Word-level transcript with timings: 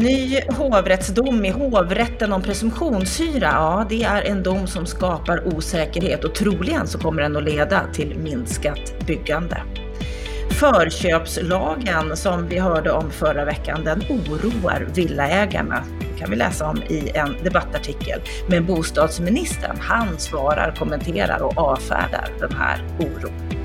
Ny 0.00 0.40
hovrättsdom 0.48 1.44
i 1.44 1.50
hovrätten 1.50 2.32
om 2.32 2.42
presumtionshyra. 2.42 3.48
Ja, 3.52 3.86
det 3.88 4.02
är 4.02 4.22
en 4.22 4.42
dom 4.42 4.66
som 4.66 4.86
skapar 4.86 5.54
osäkerhet 5.54 6.24
och 6.24 6.34
troligen 6.34 6.86
så 6.86 6.98
kommer 6.98 7.22
den 7.22 7.36
att 7.36 7.44
leda 7.44 7.82
till 7.92 8.18
minskat 8.18 9.06
byggande. 9.06 9.62
Förköpslagen 10.50 12.16
som 12.16 12.48
vi 12.48 12.58
hörde 12.58 12.92
om 12.92 13.10
förra 13.10 13.44
veckan, 13.44 13.84
den 13.84 14.02
oroar 14.08 14.88
villaägarna. 14.94 15.84
Det 16.00 16.20
kan 16.20 16.30
vi 16.30 16.36
läsa 16.36 16.68
om 16.68 16.82
i 16.88 17.10
en 17.14 17.36
debattartikel. 17.44 18.20
Men 18.48 18.66
bostadsministern, 18.66 19.76
han 19.80 20.18
svarar, 20.18 20.74
kommenterar 20.78 21.42
och 21.42 21.58
avfärdar 21.58 22.28
den 22.40 22.52
här 22.52 22.84
oron. 22.98 23.59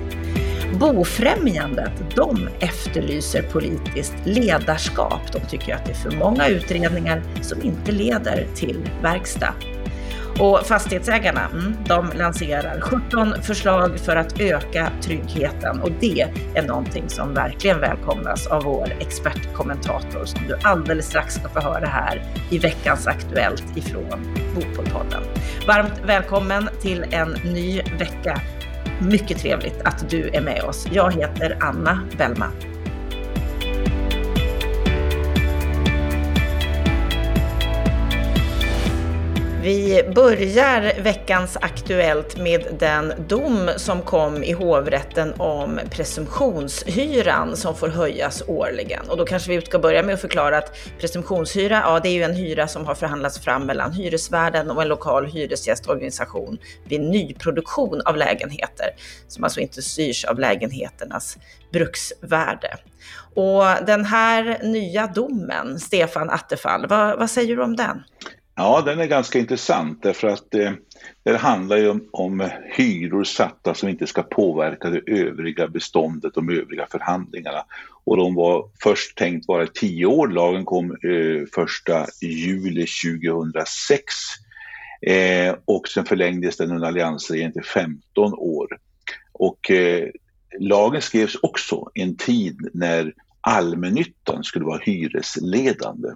Bofrämjandet, 0.80 1.92
de 2.16 2.50
efterlyser 2.60 3.42
politiskt 3.42 4.16
ledarskap. 4.24 5.21
De 5.32 5.39
tycker 5.39 5.75
att 5.75 5.86
det 5.86 5.92
är 5.92 5.96
för 5.96 6.11
många 6.11 6.47
utredningar 6.47 7.24
som 7.42 7.61
inte 7.61 7.92
leder 7.92 8.47
till 8.56 8.89
verkstad. 9.02 9.54
Och 10.39 10.60
fastighetsägarna, 10.66 11.50
mm, 11.54 11.75
de 11.88 12.11
lanserar 12.18 12.82
17 12.82 13.42
förslag 13.42 14.00
för 14.00 14.16
att 14.16 14.39
öka 14.39 14.92
tryggheten 15.02 15.82
och 15.82 15.92
det 16.00 16.28
är 16.56 16.64
någonting 16.64 17.10
som 17.10 17.33
verkligen 17.33 17.80
välkomnas 17.80 18.47
av 18.47 18.64
vår 18.64 18.94
expertkommentator 19.00 20.25
som 20.25 20.42
du 20.47 20.55
alldeles 20.64 21.07
strax 21.07 21.36
ska 21.36 21.50
få 21.50 21.60
höra 21.60 21.86
här 21.86 22.24
i 22.50 22.60
veckans 22.60 23.07
Aktuellt 23.07 23.78
ifrån 23.78 24.36
Bopolpodden. 24.55 25.24
Varmt 25.68 26.02
välkommen 26.05 26.69
till 26.82 27.05
en 27.11 27.30
ny 27.44 27.82
vecka 27.82 28.42
mycket 28.99 29.37
trevligt 29.37 29.81
att 29.83 30.09
du 30.09 30.29
är 30.33 30.41
med 30.41 30.63
oss. 30.63 30.87
Jag 30.91 31.13
heter 31.13 31.57
Anna 31.59 31.99
Bellman. 32.17 32.75
Vi 39.66 40.03
börjar 40.16 41.02
veckans 41.02 41.58
Aktuellt 41.61 42.38
med 42.38 42.67
den 42.80 43.13
dom 43.27 43.69
som 43.77 44.02
kom 44.02 44.44
i 44.44 44.52
hovrätten 44.52 45.33
om 45.38 45.80
presumtionshyran 45.89 47.58
som 47.58 47.75
får 47.75 47.88
höjas 47.88 48.43
årligen. 48.47 49.09
Och 49.09 49.17
då 49.17 49.25
kanske 49.25 49.52
vi 49.52 49.61
ska 49.61 49.80
börja 49.80 50.03
med 50.03 50.13
att 50.13 50.21
förklara 50.21 50.58
att 50.58 50.77
presumtionshyra, 50.99 51.81
ja 51.83 51.99
det 51.99 52.09
är 52.09 52.13
ju 52.13 52.23
en 52.23 52.36
hyra 52.36 52.67
som 52.67 52.86
har 52.86 52.95
förhandlats 52.95 53.39
fram 53.39 53.66
mellan 53.66 53.93
hyresvärden 53.93 54.71
och 54.71 54.81
en 54.81 54.88
lokal 54.88 55.25
hyresgästorganisation 55.25 56.58
vid 56.83 57.02
nyproduktion 57.02 58.02
av 58.05 58.17
lägenheter, 58.17 58.89
som 59.27 59.43
alltså 59.43 59.59
inte 59.59 59.81
styrs 59.81 60.25
av 60.25 60.39
lägenheternas 60.39 61.38
bruksvärde. 61.71 62.77
Och 63.36 63.86
den 63.86 64.05
här 64.05 64.59
nya 64.63 65.08
domen, 65.08 65.80
Stefan 65.80 66.30
Attefall, 66.30 66.88
vad, 66.88 67.19
vad 67.19 67.30
säger 67.30 67.55
du 67.55 67.63
om 67.63 67.75
den? 67.75 68.03
Ja, 68.58 68.81
den 68.86 69.00
är 69.00 69.06
ganska 69.06 69.39
intressant 69.39 70.03
därför 70.03 70.28
att 70.28 70.56
eh, 70.56 70.72
det 71.23 71.38
handlar 71.38 71.78
ju 71.78 71.89
om, 71.89 72.09
om 72.11 72.50
hyror 72.78 73.23
satta 73.23 73.73
som 73.73 73.89
inte 73.89 74.08
ska 74.08 74.23
påverka 74.23 74.89
det 74.89 75.02
övriga 75.08 75.67
beståndet, 75.67 76.34
de 76.34 76.50
övriga 76.50 76.88
förhandlingarna. 76.92 77.66
Och 78.03 78.17
de 78.17 78.36
var 78.36 78.70
först 78.83 79.17
tänkt 79.17 79.48
vara 79.48 79.67
tio 79.67 80.06
år, 80.06 80.28
lagen 80.28 80.66
kom 80.66 80.92
eh, 80.92 81.48
första 81.56 82.06
juli 82.22 82.86
2006 83.03 84.03
eh, 85.02 85.56
och 85.66 85.88
sen 85.88 86.06
förlängdes 86.06 86.58
den 86.58 86.72
under 86.72 86.88
alliansregeringen 86.88 87.53
till 87.53 87.64
15 87.64 88.33
år. 88.33 88.67
Och 89.31 89.72
eh, 89.72 90.09
lagen 90.59 91.02
skrevs 91.02 91.36
också 91.42 91.89
en 91.94 92.17
tid 92.17 92.70
när 92.73 93.14
allmännyttan 93.42 94.44
skulle 94.44 94.66
vara 94.66 94.81
hyresledande. 94.83 96.09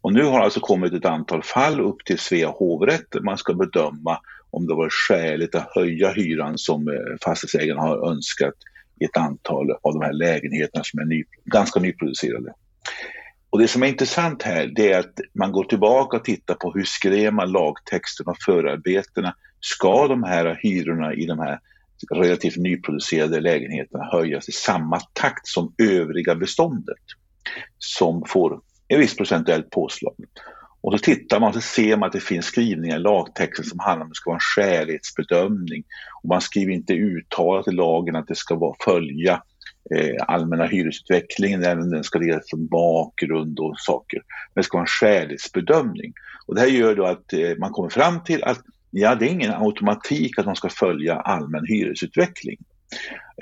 Och 0.00 0.12
nu 0.12 0.24
har 0.24 0.40
alltså 0.40 0.60
kommit 0.60 0.92
ett 0.92 1.04
antal 1.04 1.42
fall 1.42 1.80
upp 1.80 2.04
till 2.04 2.18
Svea 2.18 2.48
hovrätt. 2.48 3.10
där 3.10 3.20
Man 3.20 3.38
ska 3.38 3.54
bedöma 3.54 4.18
om 4.50 4.66
det 4.66 4.74
var 4.74 4.88
skäligt 4.90 5.54
att 5.54 5.70
höja 5.74 6.12
hyran 6.12 6.58
som 6.58 6.88
eh, 6.88 6.94
fastighetsägarna 7.24 7.80
har 7.80 8.10
önskat 8.10 8.54
i 9.00 9.04
ett 9.04 9.16
antal 9.16 9.70
av 9.70 9.92
de 9.92 10.02
här 10.02 10.12
lägenheterna 10.12 10.84
som 10.84 11.00
är 11.00 11.04
ny, 11.04 11.24
ganska 11.44 11.80
nyproducerade. 11.80 12.52
Och 13.50 13.58
det 13.58 13.68
som 13.68 13.82
är 13.82 13.86
intressant 13.86 14.42
här 14.42 14.72
det 14.76 14.92
är 14.92 14.98
att 14.98 15.20
man 15.34 15.52
går 15.52 15.64
tillbaka 15.64 16.16
och 16.16 16.24
tittar 16.24 16.54
på 16.54 16.72
hur 16.72 16.84
skrev 16.84 17.32
man 17.32 17.52
lagtexten 17.52 18.26
och 18.26 18.36
förarbetena. 18.44 19.34
Ska 19.60 20.08
de 20.08 20.22
här 20.22 20.58
hyrorna 20.62 21.14
i 21.14 21.26
de 21.26 21.38
här 21.38 21.60
relativt 22.14 22.56
nyproducerade 22.56 23.40
lägenheterna 23.40 24.04
höjas 24.04 24.48
i 24.48 24.52
samma 24.52 25.00
takt 25.12 25.46
som 25.46 25.74
övriga 25.78 26.34
beståndet 26.34 27.04
som 27.78 28.24
får 28.26 28.60
en 28.88 29.00
viss 29.00 29.16
procentuellt 29.16 29.70
påslag. 29.70 30.14
Och 30.80 30.92
så 30.92 30.98
tittar 30.98 31.40
man 31.40 31.48
och 31.48 31.54
så 31.54 31.60
ser 31.60 31.96
man 31.96 32.06
att 32.06 32.12
det 32.12 32.20
finns 32.20 32.46
skrivningar 32.46 32.96
i 32.96 33.00
lagtexten 33.00 33.64
som 33.64 33.78
handlar 33.78 34.04
om 34.04 34.10
att 34.10 34.14
det 34.14 34.16
ska 34.16 34.30
vara 34.30 34.36
en 34.36 34.40
skälighetsbedömning. 34.40 35.84
Och 36.22 36.28
man 36.28 36.40
skriver 36.40 36.72
inte 36.72 36.94
uttalat 36.94 37.68
i 37.68 37.70
lagen 37.70 38.16
att 38.16 38.28
det 38.28 38.34
ska 38.34 38.54
vara, 38.54 38.76
följa 38.84 39.42
eh, 39.94 40.24
allmänna 40.28 40.66
hyresutvecklingen, 40.66 41.64
även 41.64 41.90
den 41.90 42.04
ska 42.04 42.18
leda 42.18 42.40
som 42.44 42.66
bakgrund 42.66 43.58
och 43.60 43.74
saker. 43.78 44.22
Men 44.54 44.62
det 44.62 44.64
ska 44.64 44.76
vara 44.76 44.82
en 44.82 44.86
skälighetsbedömning. 44.86 46.12
Och 46.46 46.54
det 46.54 46.60
här 46.60 46.68
gör 46.68 46.94
då 46.94 47.04
att 47.04 47.32
eh, 47.32 47.56
man 47.58 47.70
kommer 47.70 47.88
fram 47.88 48.24
till 48.24 48.44
att 48.44 48.60
ja, 48.90 49.14
det 49.14 49.24
är 49.24 49.30
ingen 49.30 49.54
automatik 49.54 50.38
att 50.38 50.46
man 50.46 50.56
ska 50.56 50.68
följa 50.68 51.16
allmän 51.16 51.66
hyresutveckling. 51.66 52.58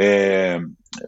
Eh, 0.00 0.60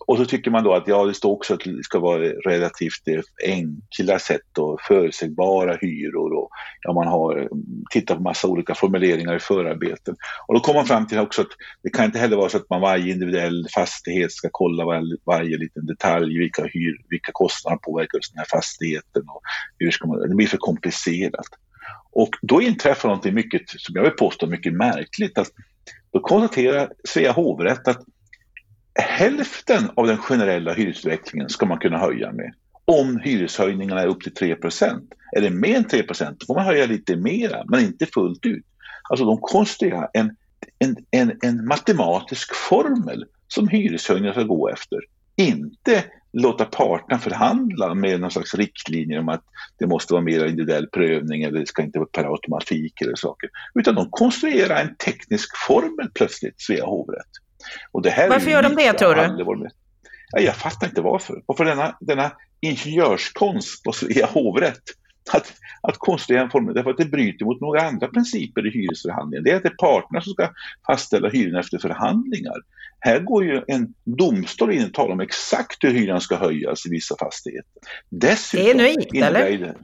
och 0.06 0.16
så 0.16 0.24
tycker 0.24 0.50
man 0.50 0.64
då 0.64 0.74
att 0.74 0.88
ja, 0.88 1.04
det 1.04 1.14
står 1.14 1.32
också 1.32 1.54
att 1.54 1.60
det 1.64 1.84
ska 1.84 1.98
vara 1.98 2.22
relativt 2.22 3.08
eh, 3.08 3.20
enkla 3.44 4.18
sätt 4.18 4.58
och 4.58 4.80
förutsägbara 4.80 5.76
hyror 5.80 6.32
och 6.32 6.50
ja, 6.82 6.92
man 6.92 7.06
har 7.06 7.48
tittat 7.90 8.16
på 8.16 8.22
massa 8.22 8.48
olika 8.48 8.74
formuleringar 8.74 9.36
i 9.36 9.38
förarbeten. 9.38 10.16
Och 10.46 10.54
då 10.54 10.60
kommer 10.60 10.78
man 10.78 10.86
fram 10.86 11.06
till 11.06 11.18
också 11.18 11.42
att 11.42 11.48
det 11.82 11.90
kan 11.90 12.04
inte 12.04 12.18
heller 12.18 12.36
vara 12.36 12.48
så 12.48 12.56
att 12.56 12.70
man 12.70 12.80
varje 12.80 13.12
individuell 13.12 13.66
fastighet 13.74 14.32
ska 14.32 14.48
kolla 14.52 14.84
varje, 14.84 15.16
varje 15.24 15.58
liten 15.58 15.86
detalj, 15.86 16.38
vilka, 16.38 16.62
hyr, 16.62 17.02
vilka 17.08 17.32
kostnader 17.32 17.76
påverkar 17.76 18.18
just 18.18 18.32
den 18.34 18.38
här 18.38 18.58
fastigheten 18.58 19.22
och 19.28 19.40
hur 19.78 19.90
ska 19.90 20.08
man, 20.08 20.28
det 20.28 20.34
blir 20.34 20.46
för 20.46 20.56
komplicerat. 20.56 21.46
Och 22.12 22.30
då 22.42 22.62
inträffar 22.62 23.08
någonting 23.08 23.34
mycket, 23.34 23.62
som 23.66 23.94
jag 23.94 24.02
vill 24.02 24.12
påstå, 24.12 24.46
mycket 24.46 24.72
märkligt. 24.72 25.38
Att 25.38 25.48
då 26.12 26.20
konstaterar 26.20 26.92
Svea 27.04 27.32
hovrätt 27.32 27.88
att 27.88 28.02
hälften 29.02 29.90
av 29.94 30.06
den 30.06 30.16
generella 30.16 30.72
hyresutvecklingen 30.72 31.48
ska 31.48 31.66
man 31.66 31.78
kunna 31.78 31.98
höja 31.98 32.32
med. 32.32 32.52
Om 32.84 33.18
hyreshöjningarna 33.18 34.02
är 34.02 34.06
upp 34.06 34.20
till 34.20 34.34
3 34.34 34.56
Är 35.36 35.40
det 35.40 35.50
mer 35.50 35.76
än 35.76 35.84
3 35.84 36.02
då 36.18 36.46
får 36.46 36.54
man 36.54 36.64
höja 36.64 36.86
lite 36.86 37.16
mera, 37.16 37.64
men 37.68 37.80
inte 37.80 38.06
fullt 38.06 38.46
ut. 38.46 38.64
Alltså 39.10 39.24
de 39.24 39.38
konstruerar 39.40 40.10
en, 40.12 40.36
en, 40.78 40.96
en, 41.10 41.38
en 41.42 41.66
matematisk 41.66 42.54
formel 42.54 43.24
som 43.48 43.68
hyreshöjningar 43.68 44.32
ska 44.32 44.42
gå 44.42 44.68
efter. 44.68 44.98
Inte 45.36 46.04
låta 46.32 46.64
parterna 46.64 47.18
förhandla 47.18 47.94
med 47.94 48.20
någon 48.20 48.30
slags 48.30 48.54
riktlinjer 48.54 49.18
om 49.20 49.28
att 49.28 49.44
det 49.78 49.86
måste 49.86 50.12
vara 50.12 50.22
mer 50.22 50.46
individuell 50.46 50.86
prövning 50.86 51.42
eller 51.42 51.60
det 51.60 51.66
ska 51.66 51.82
inte 51.82 51.98
vara 51.98 52.08
per 52.12 52.32
automatik 52.32 53.00
eller 53.00 53.14
saker. 53.14 53.50
Utan 53.74 53.94
de 53.94 54.10
konstruerar 54.10 54.80
en 54.80 54.94
teknisk 54.96 55.56
formel 55.66 56.10
plötsligt, 56.14 56.60
Svea 56.60 56.84
hovrätt 56.84 57.30
varför 57.92 58.50
gör 58.50 58.62
de 58.62 58.74
det 58.74 58.92
tror 58.92 59.14
du? 59.14 59.68
Ja, 60.30 60.40
jag 60.40 60.56
fattar 60.56 60.86
inte 60.86 61.00
varför. 61.00 61.42
Varför 61.46 61.64
denna, 61.64 61.96
denna 62.00 62.32
ingenjörskonst 62.60 63.82
på 63.84 63.92
Svea 63.92 64.26
hovrätt 64.26 64.82
att, 65.32 65.52
att 65.82 65.98
konstruera 65.98 66.42
en 66.42 66.50
formel, 66.50 66.74
därför 66.74 66.90
att 66.90 66.96
det 66.96 67.04
bryter 67.04 67.44
mot 67.44 67.60
några 67.60 67.82
andra 67.82 68.08
principer 68.08 68.66
i 68.66 68.70
hyresförhandlingen. 68.70 69.44
Det 69.44 69.50
är 69.50 69.56
att 69.56 69.62
det 69.62 69.68
är 69.68 69.74
parterna 69.74 70.20
som 70.20 70.32
ska 70.32 70.50
fastställa 70.86 71.28
hyran 71.28 71.60
efter 71.60 71.78
förhandlingar. 71.78 72.56
Här 73.00 73.20
går 73.20 73.44
ju 73.44 73.62
en 73.68 73.94
domstol 74.04 74.72
in 74.72 74.84
och 74.84 74.94
talar 74.94 75.12
om 75.12 75.20
exakt 75.20 75.84
hur 75.84 75.90
hyran 75.90 76.20
ska 76.20 76.36
höjas 76.36 76.86
i 76.86 76.90
vissa 76.90 77.16
fastigheter. 77.20 77.72
Dessutom 78.08 78.64
det 78.64 78.70
är 78.70 78.74
nöjt, 78.74 79.14
eller? 79.14 79.58
Det, 79.58 79.74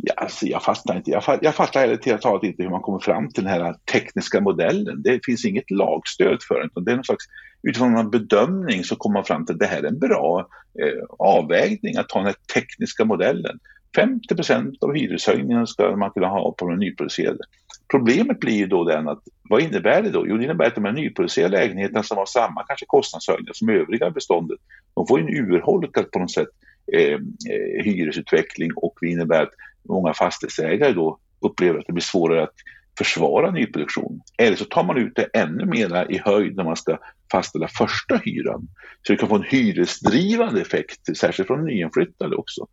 Ja, 0.00 0.14
alltså 0.16 0.46
jag 0.46 0.62
fattar 0.62 0.96
inte. 0.96 1.10
Jag, 1.10 1.24
fattar, 1.24 1.44
jag 1.44 1.54
fattar 1.54 1.88
enkelt 1.88 2.22
talat 2.22 2.44
inte 2.44 2.62
hur 2.62 2.70
man 2.70 2.80
kommer 2.80 2.98
fram 2.98 3.30
till 3.30 3.44
den 3.44 3.52
här 3.52 3.74
tekniska 3.92 4.40
modellen. 4.40 5.02
Det 5.02 5.20
finns 5.24 5.44
inget 5.44 5.70
lagstöd 5.70 6.38
för 6.48 6.60
den. 6.60 6.84
Det 6.84 6.92
är 6.92 6.96
någon 6.96 7.04
slags, 7.04 7.24
utifrån 7.62 7.96
en 7.96 8.10
bedömning 8.10 8.84
så 8.84 8.96
kommer 8.96 9.14
man 9.14 9.24
fram 9.24 9.46
till 9.46 9.54
att 9.54 9.60
det 9.60 9.66
här 9.66 9.82
är 9.82 9.88
en 9.88 9.98
bra 9.98 10.48
eh, 10.82 11.04
avvägning 11.18 11.96
att 11.96 12.08
ta 12.08 12.18
den 12.18 12.26
här 12.26 12.36
tekniska 12.54 13.04
modellen. 13.04 13.58
50 13.96 14.34
procent 14.34 14.82
av 14.82 14.94
hyreshöjningen 14.94 15.66
ska 15.66 15.96
man 15.96 16.10
kunna 16.10 16.28
ha 16.28 16.54
på 16.58 16.68
de 16.68 16.78
nyproducerade. 16.78 17.38
Problemet 17.90 18.40
blir 18.40 18.56
ju 18.56 18.66
då 18.66 18.84
den 18.84 19.08
att 19.08 19.22
vad 19.48 19.62
innebär 19.62 20.02
det 20.02 20.10
då? 20.10 20.24
Jo, 20.28 20.36
det 20.36 20.44
innebär 20.44 20.66
att 20.66 20.74
de 20.74 20.84
här 20.84 20.92
nyproducerade 20.92 21.56
lägenheterna 21.56 22.02
som 22.02 22.16
har 22.16 22.26
samma 22.26 22.64
kanske 22.64 22.86
kostnadshöjningar 22.86 23.52
som 23.52 23.68
övriga 23.68 24.10
beståndet, 24.10 24.58
de 24.94 25.06
får 25.06 25.20
en 25.20 25.28
urholkad 25.28 26.10
på 26.10 26.18
något 26.18 26.30
sätt 26.30 26.48
eh, 26.92 27.12
eh 27.12 27.84
hyresutveckling 27.84 28.70
och 28.76 28.98
det 29.00 29.08
innebär 29.08 29.42
att 29.42 29.54
många 29.88 30.14
fastighetsägare 30.14 30.92
då 30.92 31.18
upplever 31.40 31.78
att 31.78 31.86
det 31.86 31.92
blir 31.92 32.02
svårare 32.02 32.42
att 32.42 32.54
försvara 32.98 33.50
nyproduktion. 33.50 34.20
Eller 34.38 34.56
så 34.56 34.64
tar 34.64 34.84
man 34.84 34.98
ut 34.98 35.12
det 35.16 35.24
ännu 35.32 35.64
mer 35.66 36.06
i 36.10 36.18
höjd 36.24 36.56
när 36.56 36.64
man 36.64 36.76
ska 36.76 36.98
fastställa 37.32 37.68
första 37.68 38.16
hyran. 38.16 38.68
Så 39.02 39.12
det 39.12 39.16
kan 39.16 39.28
få 39.28 39.36
en 39.36 39.42
hyresdrivande 39.42 40.60
effekt, 40.60 41.16
särskilt 41.16 41.46
från 41.46 41.64
nyinflyttade 41.64 42.36
också. 42.36 42.66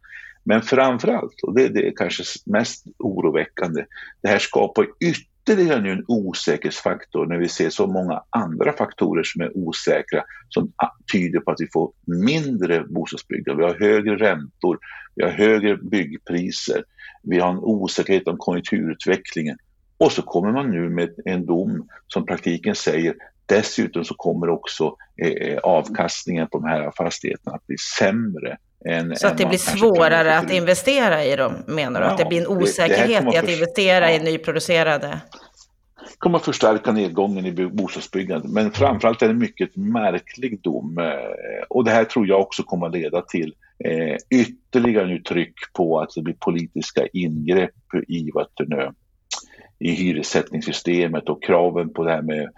Men 0.44 0.62
framförallt, 0.62 1.44
och 1.44 1.56
det, 1.56 1.68
det 1.68 1.88
är 1.88 1.94
kanske 1.96 2.24
mest 2.46 2.86
oroväckande, 3.00 3.86
det 4.22 4.28
här 4.28 4.40
skapar 4.40 4.88
ytterligare 5.00 5.35
nu 5.54 5.92
en 5.92 6.06
osäkerhetsfaktor 6.08 7.26
när 7.26 7.38
vi 7.38 7.50
ser 7.50 7.70
så 7.70 7.88
många 7.88 8.24
andra 8.30 8.74
faktorer 8.74 9.24
som 9.24 9.42
är 9.42 9.58
osäkra 9.58 10.24
som 10.50 10.72
tyder 11.14 11.40
på 11.40 11.52
att 11.52 11.62
vi 11.62 11.68
får 11.74 11.92
mindre 12.06 12.84
bostadsbyggande. 12.84 13.64
Vi 13.64 13.72
har 13.72 13.80
högre 13.80 14.16
räntor, 14.16 14.80
vi 15.16 15.24
har 15.24 15.32
högre 15.32 15.78
byggpriser, 15.78 16.84
vi 17.24 17.40
har 17.40 17.50
en 17.50 17.58
osäkerhet 17.58 18.28
om 18.28 18.38
konjunkturutvecklingen. 18.38 19.58
Och 19.98 20.12
så 20.12 20.22
kommer 20.22 20.52
man 20.52 20.72
nu 20.72 20.90
med 20.90 21.10
en 21.26 21.46
dom 21.46 21.88
som 22.08 22.26
praktiken 22.26 22.76
säger. 22.76 23.16
Dessutom 23.46 24.06
så 24.06 24.14
kommer 24.14 24.50
också 24.50 24.96
eh, 25.22 25.30
eh 25.30 25.58
avkastningen 25.58 26.48
på 26.48 26.60
de 26.60 26.68
här 26.68 26.92
fastigheterna 26.98 27.56
att 27.56 27.68
bli 27.68 27.78
sämre 28.00 28.58
en, 28.86 29.16
så 29.16 29.28
att 29.28 29.38
det 29.38 29.46
blir 29.46 29.58
svårare 29.58 30.38
att 30.38 30.52
investera 30.52 31.24
i 31.24 31.36
dem, 31.36 31.54
menar 31.68 32.00
du? 32.00 32.06
Ja, 32.06 32.12
att 32.12 32.18
det 32.18 32.26
blir 32.26 32.42
en 32.42 32.48
osäkerhet 32.48 33.34
i 33.34 33.38
att 33.38 33.50
investera 33.50 34.12
ja. 34.12 34.18
i 34.18 34.24
nyproducerade? 34.24 35.20
Det 35.98 36.20
kommer 36.20 36.38
att 36.38 36.46
förstärka 36.46 36.92
nedgången 36.92 37.46
i 37.46 37.68
bostadsbyggandet, 37.68 38.52
men 38.52 38.72
framförallt 38.72 39.22
är 39.22 39.28
det 39.28 39.34
en 39.34 39.40
mycket 39.40 39.76
märklig 39.76 40.62
dom. 40.62 40.98
Eh, 40.98 41.64
och 41.70 41.84
det 41.84 41.92
här 41.92 42.04
tror 42.04 42.28
jag 42.28 42.40
också 42.40 42.64
kommer 42.64 42.88
att 42.88 42.94
leda 42.94 43.22
till 43.22 43.54
eh, 43.86 44.16
ytterligare 44.30 45.08
nu 45.08 45.20
tryck 45.20 45.56
på 45.74 46.00
att 46.00 46.10
det 46.16 46.22
blir 46.22 46.36
politiska 46.40 47.08
ingrepp 47.14 47.94
i, 48.08 48.32
nu, 48.58 48.92
i 49.80 49.92
hyressättningssystemet 49.92 51.30
och 51.30 51.44
kraven 51.44 51.94
på 51.94 52.04
det 52.04 52.12
här 52.12 52.22
med 52.22 52.50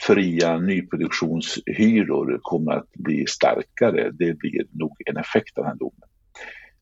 fria 0.00 0.58
nyproduktionshyror 0.58 2.38
kommer 2.42 2.72
att 2.72 2.92
bli 2.92 3.26
starkare. 3.26 4.10
Det 4.10 4.38
blir 4.38 4.66
nog 4.70 4.96
en 5.06 5.16
effekt 5.16 5.58
av 5.58 5.64
den 5.64 5.70
här 5.70 5.78
domen. 5.78 6.08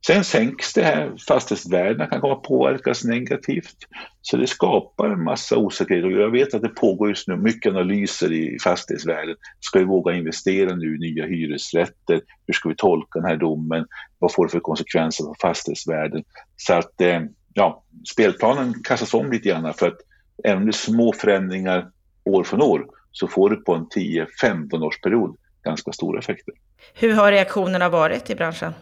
Sen 0.07 0.25
sänks 0.25 0.73
det 0.73 0.83
här, 0.83 1.13
fastighetsvärdena 1.29 2.07
kan 2.07 2.21
komma 2.21 2.33
att 2.33 2.43
påverkas 2.43 3.05
negativt. 3.05 3.77
Så 4.21 4.37
det 4.37 4.47
skapar 4.47 5.11
en 5.11 5.25
massa 5.25 5.57
osäkerhet 5.57 6.05
och 6.05 6.13
jag 6.13 6.31
vet 6.31 6.55
att 6.55 6.63
det 6.63 6.69
pågår 6.69 7.09
just 7.09 7.29
nu 7.29 7.37
mycket 7.37 7.71
analyser 7.71 8.33
i 8.33 8.59
fastighetsvärden. 8.59 9.37
Ska 9.61 9.79
vi 9.79 9.85
våga 9.85 10.15
investera 10.15 10.77
nu 10.77 10.97
i 10.97 10.99
nya 10.99 11.27
hyresrätter? 11.27 12.21
Hur 12.47 12.55
ska 12.55 12.69
vi 12.69 12.75
tolka 12.75 13.19
den 13.19 13.29
här 13.29 13.37
domen? 13.37 13.87
Vad 14.19 14.33
får 14.33 14.47
det 14.47 14.51
för 14.51 14.61
konsekvenser 14.61 15.25
för 15.25 15.49
fastighetsvärden? 15.49 16.25
Så 16.57 16.75
att 16.75 17.01
eh, 17.01 17.21
ja, 17.55 17.85
spelplanen 18.13 18.75
kastas 18.85 19.15
om 19.15 19.33
lite 19.33 19.49
grann 19.49 19.75
för 19.75 19.89
att 19.89 19.99
även 20.45 20.59
om 20.59 20.65
det 20.65 20.71
är 20.71 20.73
små 20.73 21.13
förändringar 21.13 21.91
år 22.25 22.45
från 22.45 22.63
år 22.63 22.87
så 23.13 23.29
får 23.29 23.51
du 23.51 23.57
på 23.57 23.75
en 23.75 23.87
10-15 23.87 24.83
årsperiod 24.83 25.37
ganska 25.65 25.93
stora 25.93 26.19
effekter. 26.19 26.55
Hur 26.95 27.15
har 27.15 27.33
reaktionerna 27.33 27.89
varit 27.89 28.31
i 28.31 28.35
branschen? 28.35 28.73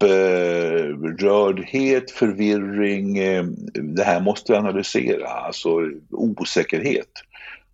Upprördhet, 0.00 2.10
förvirring, 2.10 3.18
eh, 3.18 3.44
det 3.74 4.04
här 4.04 4.20
måste 4.20 4.52
vi 4.52 4.58
analysera, 4.58 5.28
alltså 5.28 5.68
osäkerhet. 6.10 7.10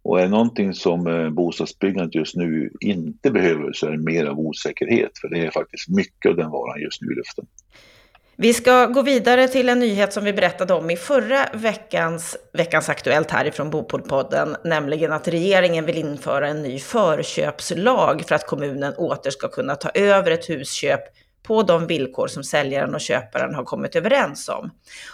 Och 0.03 0.21
är 0.21 0.29
någonting 0.29 0.75
som 0.75 1.07
eh, 1.07 1.31
bostadsbyggandet 1.31 2.15
just 2.15 2.37
nu 2.37 2.71
inte 2.81 3.31
behöver 3.31 3.73
så 3.73 3.87
är 3.87 3.91
det 3.91 3.99
mer 3.99 4.27
av 4.27 4.39
osäkerhet, 4.39 5.11
för 5.21 5.29
det 5.29 5.47
är 5.47 5.51
faktiskt 5.51 5.89
mycket 5.89 6.31
av 6.31 6.37
den 6.37 6.51
varan 6.51 6.81
just 6.81 7.03
nu 7.03 7.13
i 7.13 7.15
luften. 7.15 7.47
Vi 8.43 8.55
ska 8.55 8.87
gå 8.87 9.03
vidare 9.03 9.49
till 9.49 9.69
en 9.69 9.79
nyhet 9.79 10.13
som 10.13 10.25
vi 10.25 10.33
berättade 10.33 10.75
om 10.75 10.91
i 10.91 10.97
förra 10.97 11.47
veckans, 11.55 12.37
veckans 12.53 12.89
Aktuellt 12.89 13.31
härifrån 13.31 13.71
Bopolpodden, 13.71 14.57
nämligen 14.65 15.13
att 15.13 15.29
regeringen 15.29 15.87
vill 15.87 15.99
införa 15.99 16.49
en 16.49 16.63
ny 16.63 16.79
förköpslag 16.79 18.23
för 18.29 18.35
att 18.35 18.47
kommunen 18.47 18.95
åter 18.95 19.31
ska 19.31 19.49
kunna 19.49 19.77
ta 19.77 19.91
över 19.95 20.31
ett 20.31 20.51
husköp 20.51 21.01
på 21.43 21.63
de 21.63 21.87
villkor 21.87 22.27
som 22.27 22.45
säljaren 22.45 22.95
och 22.95 23.01
köparen 23.01 23.55
har 23.55 23.65
kommit 23.65 23.97
överens 23.97 24.49
om. 24.49 24.71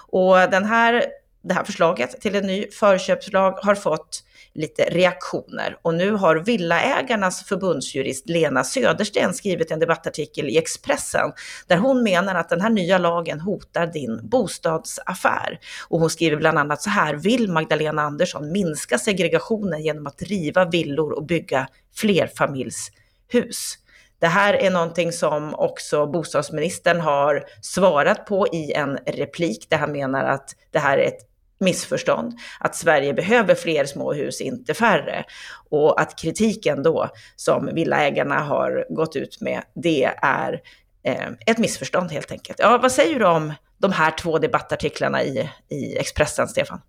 Och 0.08 0.36
den 0.36 0.64
här, 0.64 1.04
det 1.42 1.54
här 1.54 1.64
förslaget 1.64 2.20
till 2.20 2.34
en 2.34 2.46
ny 2.46 2.70
förköpslag 2.70 3.52
har 3.52 3.74
fått 3.74 4.22
lite 4.56 4.82
reaktioner. 4.82 5.78
Och 5.82 5.94
nu 5.94 6.10
har 6.10 6.36
Villaägarnas 6.36 7.44
förbundsjurist 7.44 8.28
Lena 8.28 8.64
Södersten 8.64 9.34
skrivit 9.34 9.70
en 9.70 9.78
debattartikel 9.78 10.48
i 10.48 10.58
Expressen 10.58 11.32
där 11.66 11.76
hon 11.76 12.02
menar 12.02 12.34
att 12.34 12.48
den 12.48 12.60
här 12.60 12.70
nya 12.70 12.98
lagen 12.98 13.40
hotar 13.40 13.86
din 13.86 14.20
bostadsaffär. 14.28 15.58
Och 15.88 16.00
hon 16.00 16.10
skriver 16.10 16.36
bland 16.36 16.58
annat 16.58 16.82
så 16.82 16.90
här, 16.90 17.14
vill 17.14 17.50
Magdalena 17.50 18.02
Andersson 18.02 18.52
minska 18.52 18.98
segregationen 18.98 19.82
genom 19.82 20.06
att 20.06 20.22
riva 20.22 20.64
villor 20.64 21.12
och 21.12 21.26
bygga 21.26 21.68
flerfamiljshus? 21.94 23.78
Det 24.18 24.26
här 24.26 24.54
är 24.54 24.70
någonting 24.70 25.12
som 25.12 25.54
också 25.54 26.06
bostadsministern 26.06 27.00
har 27.00 27.44
svarat 27.62 28.26
på 28.26 28.46
i 28.46 28.72
en 28.72 28.98
replik 29.06 29.66
där 29.70 29.76
han 29.76 29.92
menar 29.92 30.24
att 30.24 30.56
det 30.70 30.78
här 30.78 30.98
är 30.98 31.06
ett 31.08 31.35
missförstånd, 31.58 32.38
att 32.60 32.76
Sverige 32.76 33.14
behöver 33.14 33.54
fler 33.54 33.84
småhus, 33.84 34.40
inte 34.40 34.74
färre. 34.74 35.24
Och 35.70 36.00
att 36.00 36.18
kritiken 36.18 36.82
då 36.82 37.08
som 37.36 37.70
villaägarna 37.74 38.38
har 38.38 38.86
gått 38.90 39.16
ut 39.16 39.40
med, 39.40 39.62
det 39.74 40.04
är 40.22 40.60
eh, 41.02 41.28
ett 41.46 41.58
missförstånd 41.58 42.12
helt 42.12 42.32
enkelt. 42.32 42.58
Ja, 42.58 42.78
vad 42.82 42.92
säger 42.92 43.18
du 43.18 43.26
om 43.26 43.52
de 43.78 43.92
här 43.92 44.10
två 44.10 44.38
debattartiklarna 44.38 45.22
i, 45.22 45.50
i 45.68 45.96
Expressen, 45.96 46.48
Stefan? 46.48 46.80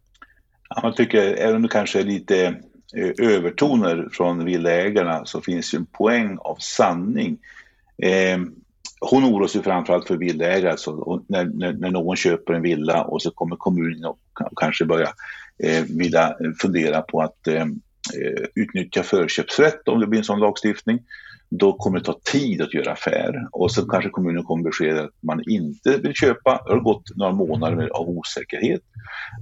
Ja, 0.69 0.79
man 0.83 0.93
tycker, 0.93 1.33
även 1.33 1.55
om 1.55 1.61
det 1.61 1.67
kanske 1.67 1.99
är 1.99 2.03
lite 2.03 2.45
eh, 2.95 3.11
övertoner 3.27 4.09
från 4.11 4.45
villaägarna 4.45 5.25
så 5.25 5.41
finns 5.41 5.73
ju 5.73 5.77
en 5.77 5.85
poäng 5.85 6.37
av 6.39 6.55
sanning. 6.59 7.37
Eh, 8.03 8.37
hon 8.99 9.25
oroar 9.25 9.47
sig 9.47 9.63
framförallt 9.63 10.07
för 10.07 10.17
villaägare, 10.17 10.71
alltså, 10.71 11.21
när, 11.27 11.45
när, 11.45 11.73
när, 11.73 11.91
någon 11.91 12.15
köper 12.15 12.53
en 12.53 12.61
villa 12.61 13.03
och 13.03 13.21
så 13.21 13.31
kommer 13.31 13.55
kommunen 13.55 14.05
och 14.05 14.19
kanske 14.55 14.85
börja 14.85 15.09
eh, 15.63 15.83
vilja 15.83 16.35
fundera 16.61 17.01
på 17.01 17.21
att 17.21 17.47
eh, 17.47 17.61
eh, 17.61 18.45
utnyttja 18.55 19.03
förköpsrätt 19.03 19.87
om 19.87 19.99
det 19.99 20.07
blir 20.07 20.19
en 20.19 20.25
sån 20.25 20.39
lagstiftning 20.39 20.99
då 21.49 21.73
kommer 21.73 21.99
det 21.99 22.05
ta 22.05 22.19
tid 22.31 22.61
att 22.61 22.73
göra 22.73 22.91
affär 22.91 23.47
och 23.51 23.71
så 23.71 23.85
kanske 23.85 24.09
kommunen 24.09 24.43
kommer 24.43 24.63
besked 24.63 24.97
att 24.97 25.09
man 25.21 25.43
inte 25.49 25.97
vill 25.97 26.13
köpa. 26.13 26.61
Det 26.65 26.73
har 26.73 26.79
gått 26.79 27.15
några 27.15 27.31
månader 27.31 27.87
av 27.87 28.09
osäkerhet. 28.09 28.81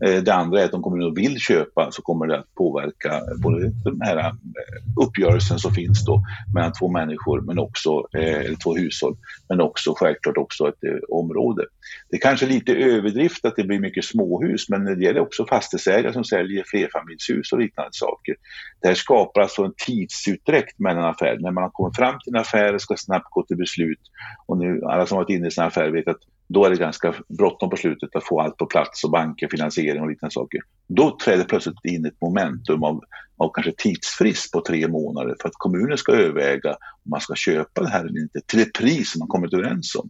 Eh, 0.06 0.24
det 0.24 0.34
andra 0.34 0.62
är 0.62 0.66
att 0.66 0.74
om 0.74 0.82
kommunen 0.82 1.14
vill 1.14 1.40
köpa 1.40 1.92
så 1.92 2.02
kommer 2.02 2.28
det 2.28 2.40
att 2.40 2.56
påverka 2.56 3.22
både 3.38 3.70
den 3.70 4.02
här 4.02 4.18
eh, 4.18 5.04
uppgörelsen 5.06 5.60
som 5.60 5.74
finns 5.74 6.06
då 6.06 6.24
mellan 6.56 6.74
två 6.74 6.88
människor, 6.88 7.42
men 7.42 7.60
också, 7.60 8.08
eh, 8.14 8.40
eller 8.40 8.56
två 8.56 8.76
hushåll, 8.76 9.18
men 9.50 9.62
också 9.62 9.94
självklart 9.98 10.38
också 10.38 10.68
ett 10.68 11.04
område. 11.10 11.66
Det 12.10 12.16
är 12.16 12.22
kanske 12.22 12.46
lite 12.46 12.76
överdrift 12.76 13.46
att 13.46 13.56
det 13.56 13.64
blir 13.64 13.80
mycket 13.80 14.06
småhus, 14.06 14.70
men 14.70 14.86
det 14.86 15.06
gäller 15.06 15.20
också 15.20 15.46
fastighetsägare 15.46 16.14
som 16.14 16.24
säljer 16.24 16.64
flerfamiljshus 16.68 17.52
och 17.52 17.60
liknande 17.60 17.90
saker. 17.94 18.36
Det 18.82 18.88
här 18.88 18.96
skapar 18.96 19.42
alltså 19.42 19.64
en 19.64 19.74
tidsutdräkt 19.86 20.80
mellan 20.80 21.04
affärer. 21.04 21.40
När 21.40 21.52
man 21.52 21.72
kommer 21.72 21.92
fram 21.96 22.20
till 22.20 22.36
en 22.36 22.42
affär 22.42 22.74
och 22.74 22.82
ska 22.82 22.96
snabbt 22.98 23.30
gå 23.30 23.44
till 23.44 23.58
beslut 23.58 24.00
och 24.46 24.58
nu 24.58 24.82
alla 24.86 25.06
som 25.06 25.18
varit 25.18 25.30
inne 25.30 25.48
i 25.48 25.52
sina 25.52 25.68
affärer 25.68 25.92
vet 25.92 26.08
att 26.08 26.20
då 26.48 26.66
är 26.66 26.70
det 26.70 26.76
ganska 26.76 27.14
bråttom 27.38 27.70
på 27.70 27.78
slutet 27.78 28.16
att 28.16 28.28
få 28.28 28.42
allt 28.42 28.58
på 28.58 28.66
plats 28.66 29.04
och 29.04 29.12
banker, 29.12 29.48
finansiering 29.52 30.02
och 30.02 30.10
liknande 30.10 30.34
saker. 30.34 30.62
Då 30.88 31.18
träder 31.18 31.44
plötsligt 31.44 31.86
in 31.86 32.06
ett 32.06 32.22
momentum 32.22 32.84
av, 32.84 33.02
av 33.38 33.52
kanske 33.54 33.72
tidsfrist 33.78 34.52
på 34.52 34.62
tre 34.62 34.88
månader 34.88 35.36
för 35.42 35.50
att 35.50 35.56
kommunen 35.58 35.98
ska 35.98 36.12
överväga 36.12 36.70
om 36.70 37.10
man 37.10 37.22
ska 37.22 37.36
köpa 37.36 37.82
det 37.82 37.90
här 37.90 38.00
eller 38.00 38.22
inte 38.22 38.42
till 38.46 38.62
ett 38.62 38.74
pris 38.74 39.12
som 39.12 39.20
man 39.20 39.28
kommit 39.28 39.54
överens 39.54 39.96
om. 39.96 40.10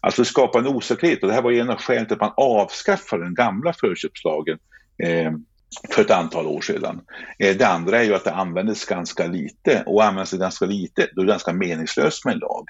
Alltså 0.00 0.22
det 0.22 0.26
skapar 0.26 0.58
en 0.58 0.66
osäkerhet 0.66 1.22
och 1.22 1.28
det 1.28 1.34
här 1.34 1.42
var 1.42 1.52
en 1.52 1.70
av 1.70 1.76
skälen 1.76 2.06
till 2.06 2.14
att 2.14 2.20
man 2.20 2.34
avskaffade 2.36 3.24
den 3.24 3.34
gamla 3.34 3.72
förköpslagen 3.72 4.58
eh, 5.02 5.32
för 5.90 6.02
ett 6.02 6.10
antal 6.10 6.46
år 6.46 6.60
sedan. 6.60 7.00
Eh, 7.38 7.56
det 7.56 7.66
andra 7.66 7.98
är 7.98 8.04
ju 8.04 8.14
att 8.14 8.24
det 8.24 8.32
användes 8.32 8.84
ganska 8.84 9.26
lite 9.26 9.82
och 9.86 10.04
används 10.04 10.30
det 10.30 10.38
ganska 10.38 10.66
lite 10.66 11.08
då 11.14 11.22
är 11.22 11.26
det 11.26 11.32
ganska 11.32 11.52
meningslöst 11.52 12.24
med 12.24 12.34
en 12.34 12.40
lag. 12.40 12.64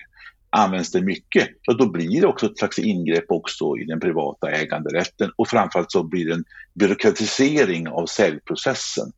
Används 0.51 0.91
det 0.91 1.01
mycket, 1.01 1.49
då 1.79 1.91
blir 1.91 2.21
det 2.21 2.27
också 2.27 2.47
ett 2.47 2.59
slags 2.59 2.79
ingrepp 2.79 3.25
också 3.29 3.77
i 3.79 3.85
den 3.85 4.01
privata 4.01 4.51
äganderätten 4.51 5.31
och 5.37 5.49
framförallt 5.49 5.93
så 5.93 6.03
blir 6.03 6.27
det 6.27 6.35
en 6.35 6.45
byråkratisering 6.75 7.89
av 7.89 8.07
säljprocessen. 8.07 9.13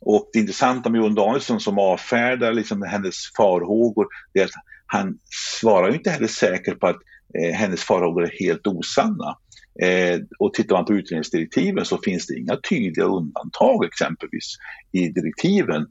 Och 0.00 0.30
det 0.32 0.38
intressanta 0.38 0.90
med 0.90 0.98
Johan 0.98 1.14
Danielsson 1.14 1.60
som 1.60 1.78
avfärdar 1.78 2.52
liksom 2.52 2.82
hennes 2.82 3.16
farhågor, 3.36 4.06
det 4.32 4.40
är 4.40 4.44
att 4.44 4.50
han 4.86 5.18
svarar 5.60 5.94
inte 5.94 6.10
heller 6.10 6.28
säkert 6.28 6.80
på 6.80 6.86
att 6.86 6.96
eh, 7.34 7.54
hennes 7.54 7.84
farhågor 7.84 8.24
är 8.24 8.46
helt 8.46 8.66
osanna. 8.66 9.38
Eh, 9.82 10.20
och 10.38 10.54
tittar 10.54 10.76
man 10.76 10.84
på 10.84 10.92
utredningsdirektiven 10.92 11.84
så 11.84 11.98
finns 11.98 12.26
det 12.26 12.38
inga 12.38 12.56
tydliga 12.56 13.06
undantag 13.06 13.84
exempelvis 13.84 14.56
i 14.92 15.08
direktiven 15.08 15.86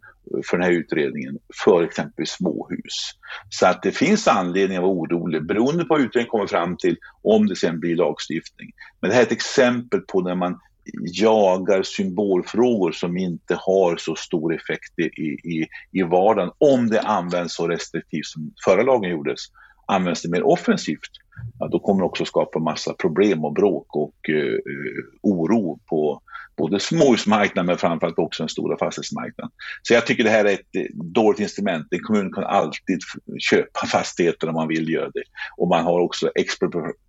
för 0.50 0.58
den 0.58 0.66
här 0.66 0.72
utredningen 0.72 1.38
för 1.64 1.84
exempelvis 1.84 2.30
småhus. 2.30 3.12
Så 3.50 3.68
att 3.68 3.84
det 3.84 3.92
finns 3.92 4.28
anledning 4.28 4.78
att 4.78 4.84
vara 4.84 4.94
orolig 4.94 5.46
beroende 5.46 5.84
på 5.84 5.94
vad 5.94 6.02
utredningen 6.02 6.30
kommer 6.30 6.48
fram 6.48 6.78
till 6.78 6.98
om 7.22 7.48
det 7.48 7.56
sen 7.56 7.80
blir 7.80 7.96
lagstiftning. 7.96 8.72
Men 9.02 9.10
det 9.10 9.16
här 9.16 9.22
är 9.22 9.26
ett 9.26 9.32
exempel 9.32 10.02
på 10.02 10.22
när 10.22 10.36
man 10.36 10.60
jagar 11.04 11.84
symbolfrågor 11.84 12.92
som 12.92 13.18
inte 13.18 13.56
har 13.60 13.98
så 13.98 14.16
stor 14.16 14.56
effekt 14.56 15.00
i, 15.00 15.04
i, 15.04 15.68
i 15.92 16.04
vardagen 16.04 16.52
om 16.58 16.90
det 16.90 17.02
används 17.02 17.56
så 17.56 17.68
restriktivt 17.68 18.26
som 18.26 18.54
förra 18.66 18.84
lagen 18.84 19.12
gjordes. 19.12 19.40
Används 19.88 20.22
det 20.22 20.30
mer 20.30 20.44
offensivt 20.44 21.12
ja, 21.60 21.68
då 21.68 21.80
kommer 21.80 22.02
det 22.02 22.06
också 22.06 22.26
skapa 22.26 22.60
massa 22.60 22.94
problem 22.94 23.46
och 23.46 23.54
bråk 23.54 23.96
och 23.96 24.30
eh, 24.30 24.36
eh, 24.36 25.04
oro 25.22 25.80
på 25.90 26.22
både 26.58 26.80
småhusmarknaden 26.80 27.66
men 27.66 27.78
framförallt 27.78 28.20
också 28.20 28.44
den 28.44 28.50
stora 28.50 28.78
fastighetsmarknaden. 28.78 29.52
Så 29.82 29.94
jag 29.94 30.06
tycker 30.06 30.24
det 30.24 30.30
här 30.30 30.46
är 30.46 30.54
ett 30.54 30.76
eh, 30.78 30.86
dåligt 30.94 31.40
instrument. 31.40 31.88
En 31.92 32.00
kommun 32.00 32.34
kan 32.34 32.44
alltid 32.44 33.00
köpa 33.40 33.88
fastigheter 33.92 34.48
om 34.48 34.54
man 34.54 34.68
vill 34.68 34.90
göra 34.90 35.10
det. 35.10 35.24
Och 35.58 35.68
man 35.68 35.84
har 35.84 36.00
också 36.00 36.32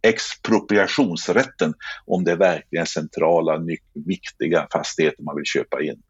expropriationsrätten 0.03 1.75
om 2.07 2.25
det 2.25 2.33
är 2.33 2.37
verkligen 2.37 2.87
centrala, 2.87 3.61
viktiga 4.07 4.67
fastigheter 4.73 5.23
man 5.23 5.37
vill 5.37 5.45
köpa 5.45 5.83
in. 5.83 6.03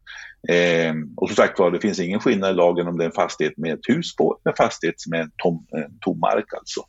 Eh, 0.49 0.93
och 1.15 1.29
som 1.29 1.35
sagt 1.35 1.59
var, 1.59 1.71
det 1.71 1.79
finns 1.79 1.99
ingen 1.99 2.19
skillnad 2.19 2.51
i 2.51 2.53
lagen 2.53 2.87
om 2.87 2.97
det 2.97 3.03
är 3.03 3.05
en 3.05 3.11
fastighet 3.11 3.57
med 3.57 3.73
ett 3.73 3.89
hus 3.89 4.15
på 4.15 4.39
en 4.43 4.53
fastighet 4.57 4.95
med 5.07 5.31
tom, 5.37 5.65
tom 6.01 6.19
mark 6.19 6.53
alltså. 6.57 6.81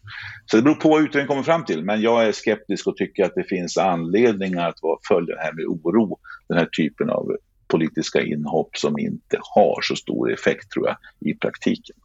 Så 0.46 0.56
det 0.56 0.62
beror 0.62 0.74
på 0.74 0.88
vad 0.88 1.02
utredningen 1.02 1.28
kommer 1.28 1.42
fram 1.42 1.64
till, 1.64 1.84
men 1.84 2.00
jag 2.00 2.26
är 2.26 2.32
skeptisk 2.32 2.86
och 2.86 2.96
tycker 2.96 3.24
att 3.24 3.34
det 3.34 3.44
finns 3.44 3.78
anledning 3.78 4.54
att 4.58 4.78
följa 5.08 5.34
det 5.34 5.42
här 5.42 5.52
med 5.52 5.64
oro, 5.64 6.18
den 6.48 6.58
här 6.58 6.66
typen 6.66 7.10
av 7.10 7.36
politiska 7.68 8.22
inhopp 8.22 8.76
som 8.76 8.98
inte 8.98 9.38
har 9.40 9.82
så 9.82 9.96
stor 9.96 10.32
effekt 10.32 10.70
tror 10.70 10.86
jag 10.86 10.96
i 11.20 11.34
praktiken. 11.34 11.96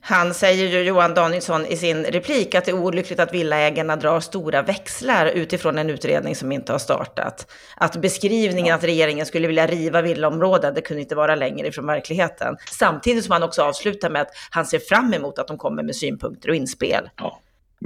Han 0.00 0.34
säger 0.34 0.66
ju, 0.66 0.82
Johan 0.82 1.14
Danielsson, 1.14 1.66
i 1.66 1.76
sin 1.76 2.04
replik 2.04 2.54
att 2.54 2.64
det 2.64 2.70
är 2.70 2.78
olyckligt 2.78 3.20
att 3.20 3.34
villaägarna 3.34 3.96
drar 3.96 4.20
stora 4.20 4.62
växlar 4.62 5.26
utifrån 5.26 5.78
en 5.78 5.90
utredning 5.90 6.36
som 6.36 6.52
inte 6.52 6.72
har 6.72 6.78
startat. 6.78 7.52
Att 7.76 7.96
beskrivningen 7.96 8.66
ja. 8.66 8.74
att 8.74 8.84
regeringen 8.84 9.26
skulle 9.26 9.46
vilja 9.46 9.66
riva 9.66 10.02
villaområden, 10.02 10.74
det 10.74 10.80
kunde 10.80 11.02
inte 11.02 11.14
vara 11.14 11.34
längre 11.34 11.66
ifrån 11.66 11.86
verkligheten. 11.86 12.56
Samtidigt 12.70 13.24
som 13.24 13.32
han 13.32 13.42
också 13.42 13.62
avslutar 13.62 14.10
med 14.10 14.22
att 14.22 14.30
han 14.50 14.66
ser 14.66 14.78
fram 14.78 15.14
emot 15.14 15.38
att 15.38 15.48
de 15.48 15.58
kommer 15.58 15.82
med 15.82 15.96
synpunkter 15.96 16.48
och 16.48 16.54
inspel. 16.54 17.10
Ja. 17.16 17.40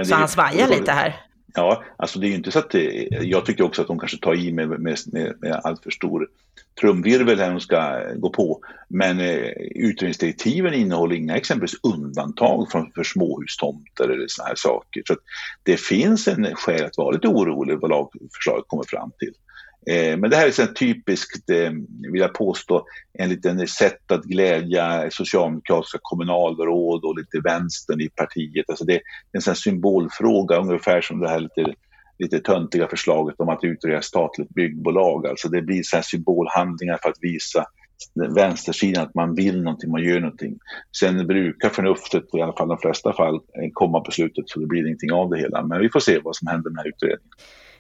så 0.05 0.15
han 0.15 0.29
svajar 0.29 0.69
lite 0.69 0.93
här. 0.93 1.32
Ja, 1.55 1.85
alltså 1.97 2.19
det 2.19 2.27
är 2.27 2.29
ju 2.29 2.35
inte 2.35 2.51
så 2.51 2.59
att 2.59 2.71
det, 2.71 3.09
jag 3.11 3.47
tycker 3.47 3.65
också 3.65 3.83
att 3.83 3.89
de 3.89 3.99
kanske 3.99 4.19
tar 4.19 4.35
i 4.35 4.53
med, 4.53 4.69
med, 4.69 4.99
med, 5.07 5.35
med 5.41 5.61
allt 5.65 5.83
för 5.83 5.91
stor 5.91 6.29
trumvirvel 6.81 7.39
här 7.39 7.51
de 7.51 7.61
ska 7.61 8.03
gå 8.17 8.31
på. 8.31 8.61
Men 8.89 9.21
eh, 9.21 9.49
utredningsdirektiven 9.75 10.75
innehåller 10.75 11.17
inga 11.17 11.37
exempelvis 11.37 11.81
undantag 11.83 12.71
från, 12.71 12.93
för 12.93 13.05
småhustomter 13.05 14.05
eller 14.05 14.27
sådana 14.29 14.49
här 14.49 14.57
saker. 14.57 15.03
Så 15.07 15.17
det 15.63 15.81
finns 15.81 16.29
en 16.29 16.55
skäl 16.55 16.85
att 16.85 16.99
vara 16.99 17.11
lite 17.11 17.29
orolig 17.29 17.79
vad 17.81 17.91
lagförslaget 17.91 18.65
kommer 18.69 18.85
fram 18.85 19.11
till. 19.19 19.35
Eh, 19.87 20.17
men 20.17 20.31
det 20.31 20.37
här 20.37 20.47
är 20.47 20.51
så 20.51 20.67
typiskt, 20.67 21.51
eh, 21.51 21.71
vill 22.13 22.21
jag 22.21 22.35
påstå, 22.35 22.87
en 23.19 23.29
liten 23.29 23.69
sätt 23.69 24.13
att 24.13 24.25
glädja 24.25 25.11
socialdemokratiska 25.11 25.99
kommunalråd 26.03 27.05
och 27.05 27.19
lite 27.19 27.41
vänstern 27.41 28.01
i 28.01 28.09
partiet. 28.09 28.71
Alltså 28.71 28.85
det 28.85 28.95
är 28.95 29.01
en 29.33 29.43
sån 29.43 29.57
symbolfråga, 29.57 30.57
ungefär 30.57 31.01
som 31.01 31.21
det 31.21 31.29
här 31.29 31.41
lite, 31.41 31.75
lite 32.19 32.39
töntiga 32.39 32.89
förslaget 32.89 33.41
om 33.41 33.49
att 33.49 33.65
utreda 33.65 34.03
statligt 34.03 34.49
byggbolag. 34.49 35.27
Alltså 35.27 35.49
det 35.49 35.63
blir 35.63 35.83
så 35.83 36.03
symbolhandlingar 36.03 36.99
för 37.03 37.09
att 37.09 37.19
visa 37.21 37.67
vänstersidan 38.15 39.05
att 39.05 39.15
man 39.15 39.35
vill 39.35 39.63
någonting, 39.63 39.91
man 39.91 40.03
gör 40.03 40.21
någonting. 40.21 40.59
Sen 40.99 41.27
brukar 41.27 41.69
förnuftet, 41.69 42.25
i 42.35 42.41
alla 42.41 42.53
fall 42.53 42.69
de 42.69 42.79
flesta 42.79 43.13
fall, 43.13 43.35
eh, 43.35 43.71
komma 43.73 44.01
på 44.01 44.11
slutet 44.11 44.45
så 44.47 44.61
det 44.61 44.67
blir 44.67 44.87
ingenting 44.87 45.13
av 45.13 45.31
det 45.31 45.39
hela. 45.39 45.63
Men 45.63 45.81
vi 45.81 45.89
får 45.89 46.01
se 46.01 46.19
vad 46.25 46.37
som 46.37 46.49
händer 46.49 46.71
med 46.71 46.77
den 46.77 46.85
här 46.85 46.89
utredningen. 46.89 47.31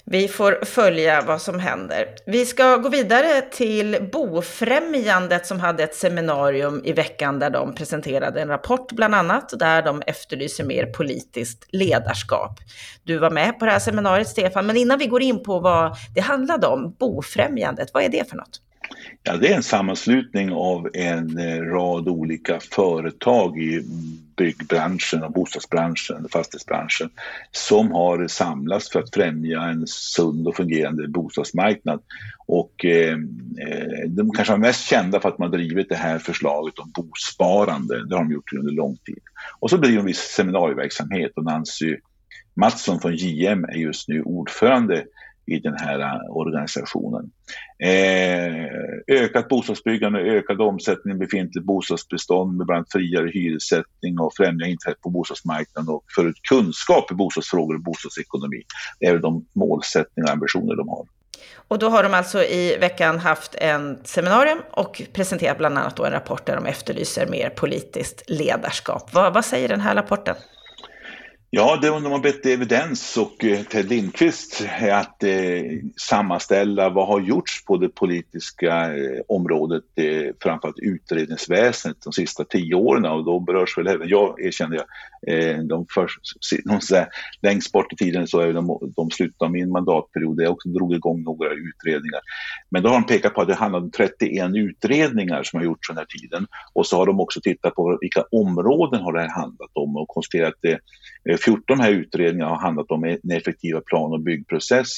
Vi 0.04 0.28
får 0.28 0.64
följa 0.64 1.22
vad 1.22 1.42
som 1.42 1.60
händer. 1.60 2.06
Vi 2.26 2.46
ska 2.46 2.76
gå 2.76 2.88
vidare 2.88 3.42
till 3.42 4.08
Bofrämjandet 4.12 5.46
som 5.46 5.60
hade 5.60 5.82
ett 5.82 5.94
seminarium 5.94 6.82
i 6.84 6.92
veckan 6.92 7.38
där 7.38 7.50
de 7.50 7.74
presenterade 7.74 8.40
en 8.40 8.48
rapport 8.48 8.92
bland 8.92 9.14
annat, 9.14 9.58
där 9.58 9.82
de 9.82 10.02
efterlyser 10.06 10.64
mer 10.64 10.86
politiskt 10.86 11.66
ledarskap. 11.68 12.58
Du 13.02 13.18
var 13.18 13.30
med 13.30 13.58
på 13.58 13.64
det 13.64 13.70
här 13.70 13.78
seminariet, 13.78 14.28
Stefan, 14.28 14.66
men 14.66 14.76
innan 14.76 14.98
vi 14.98 15.06
går 15.06 15.22
in 15.22 15.42
på 15.42 15.58
vad 15.58 15.96
det 16.14 16.20
handlade 16.20 16.66
om, 16.66 16.96
Bofrämjandet, 16.98 17.90
vad 17.94 18.02
är 18.02 18.08
det 18.08 18.30
för 18.30 18.36
något? 18.36 18.61
Ja, 19.22 19.36
det 19.36 19.48
är 19.48 19.56
en 19.56 19.62
sammanslutning 19.62 20.52
av 20.52 20.88
en 20.94 21.38
eh, 21.38 21.60
rad 21.60 22.08
olika 22.08 22.60
företag 22.60 23.58
i 23.58 23.82
byggbranschen 24.36 25.22
och 25.22 25.32
bostadsbranschen, 25.32 26.28
fastighetsbranschen, 26.32 27.10
som 27.50 27.92
har 27.92 28.28
samlats 28.28 28.90
för 28.92 29.00
att 29.00 29.14
främja 29.14 29.62
en 29.62 29.86
sund 29.86 30.48
och 30.48 30.56
fungerande 30.56 31.08
bostadsmarknad. 31.08 32.00
Och 32.46 32.84
eh, 32.84 33.12
eh 33.60 34.08
de 34.08 34.30
kanske 34.30 34.54
är 34.54 34.58
mest 34.58 34.86
kända 34.86 35.20
för 35.20 35.28
att 35.28 35.38
man 35.38 35.50
drivit 35.50 35.88
det 35.88 35.96
här 35.96 36.18
förslaget 36.18 36.78
om 36.78 36.90
bosparande. 36.90 38.08
Det 38.08 38.14
har 38.14 38.22
de 38.24 38.32
gjort 38.32 38.52
under 38.52 38.72
lång 38.72 38.96
tid. 38.96 39.20
Och 39.60 39.70
så 39.70 39.78
bedriver 39.78 40.02
de 40.02 40.06
viss 40.06 40.18
seminarieverksamhet 40.18 41.32
och 41.36 41.44
Nancy 41.44 41.96
Mattsson 42.54 43.00
från 43.00 43.16
JM 43.16 43.64
är 43.64 43.76
just 43.76 44.08
nu 44.08 44.22
ordförande 44.22 45.04
i 45.46 45.58
den 45.58 45.76
här 45.76 45.98
äh, 45.98 46.36
organisationen. 46.36 47.30
Eh, 47.78 48.64
ökat 49.06 49.48
bostadsbyggande, 49.48 50.20
ökad 50.20 50.60
omsättning 50.60 51.14
i 51.14 51.18
befintligt 51.18 51.66
bostadsbestånd 51.66 52.56
med 52.56 52.66
bland 52.66 52.76
annat 52.76 52.92
friare 52.92 53.28
hyressättning 53.28 54.18
och 54.20 54.32
främja 54.36 54.66
inträde 54.66 54.96
på 55.02 55.10
bostadsmarknaden 55.10 55.94
och 55.94 56.04
för 56.14 56.28
ut 56.28 56.42
kunskap 56.42 57.10
i 57.10 57.14
bostadsfrågor 57.14 57.74
och 57.74 57.82
bostadsekonomi. 57.82 58.62
Det 59.00 59.06
är 59.06 59.18
de 59.18 59.46
målsättningar 59.52 60.28
och 60.28 60.32
ambitioner 60.32 60.76
de 60.76 60.88
har. 60.88 61.06
Och 61.68 61.78
då 61.78 61.88
har 61.88 62.02
de 62.02 62.14
alltså 62.14 62.42
i 62.42 62.76
veckan 62.80 63.18
haft 63.18 63.54
en 63.54 63.98
seminarium 64.04 64.58
och 64.70 65.02
presenterat 65.12 65.58
bland 65.58 65.78
annat 65.78 65.96
då 65.96 66.04
en 66.04 66.12
rapport 66.12 66.46
där 66.46 66.56
de 66.56 66.66
efterlyser 66.66 67.26
mer 67.26 67.50
politiskt 67.50 68.22
ledarskap. 68.26 69.14
Vad, 69.14 69.34
vad 69.34 69.44
säger 69.44 69.68
den 69.68 69.80
här 69.80 69.94
rapporten? 69.94 70.34
Ja, 71.54 71.78
det 71.82 71.86
de 71.88 72.04
har 72.04 72.18
bett 72.18 72.46
Evidens 72.46 73.16
och 73.16 73.44
eh, 73.44 73.62
Ted 73.62 73.88
Lindqvist 73.88 74.64
eh, 74.80 74.98
att 74.98 75.22
eh, 75.22 75.62
sammanställa 75.96 76.88
vad 76.88 77.06
har 77.06 77.20
gjorts 77.20 77.64
på 77.64 77.76
det 77.76 77.88
politiska 77.88 78.96
eh, 78.96 79.20
området, 79.28 79.82
eh, 79.94 80.34
framförallt 80.42 80.78
utredningsväsendet 80.78 82.02
de 82.02 82.12
sista 82.12 82.44
tio 82.44 82.74
åren. 82.74 83.04
Och 83.04 83.24
då 83.24 83.40
berörs 83.40 83.78
väl 83.78 83.86
även 83.86 84.08
jag, 84.08 84.40
erkänner 84.40 84.76
jag, 84.76 84.86
eh, 85.34 85.58
de 85.58 85.86
först, 85.94 86.18
de, 86.64 86.80
här, 86.96 87.08
längst 87.42 87.72
bort 87.72 87.92
i 87.92 87.96
tiden 87.96 88.26
så 88.26 88.40
är 88.40 88.52
de, 88.52 88.92
de 88.96 89.10
slutet 89.10 89.42
av 89.42 89.50
min 89.50 89.70
mandatperiod. 89.70 90.36
Där 90.36 90.44
jag 90.44 90.52
också 90.52 90.68
drog 90.68 90.94
igång 90.94 91.22
några 91.22 91.52
utredningar. 91.52 92.20
Men 92.70 92.82
då 92.82 92.88
har 92.88 92.94
de 92.94 93.06
pekat 93.06 93.34
på 93.34 93.40
att 93.40 93.48
det 93.48 93.54
handlar 93.54 93.80
om 93.80 93.90
31 93.90 94.50
utredningar 94.54 95.42
som 95.42 95.58
har 95.58 95.64
gjorts 95.64 95.88
den 95.88 95.96
här 95.96 96.06
tiden. 96.20 96.46
Och 96.72 96.86
så 96.86 96.96
har 96.96 97.06
de 97.06 97.20
också 97.20 97.40
tittat 97.40 97.74
på 97.74 97.98
vilka 98.00 98.24
områden 98.30 99.00
har 99.00 99.12
det 99.12 99.20
här 99.20 99.40
handlat 99.40 99.70
om 99.72 99.96
och 99.96 100.08
konstaterat 100.08 100.48
att 100.48 100.62
det 100.62 100.78
14 101.44 101.80
här 101.80 101.90
utredningar 101.90 102.46
har 102.46 102.60
handlat 102.60 102.90
om 102.90 103.04
en 103.04 103.30
effektiva 103.30 103.80
plan 103.80 104.12
och 104.12 104.20
byggprocess. 104.20 104.88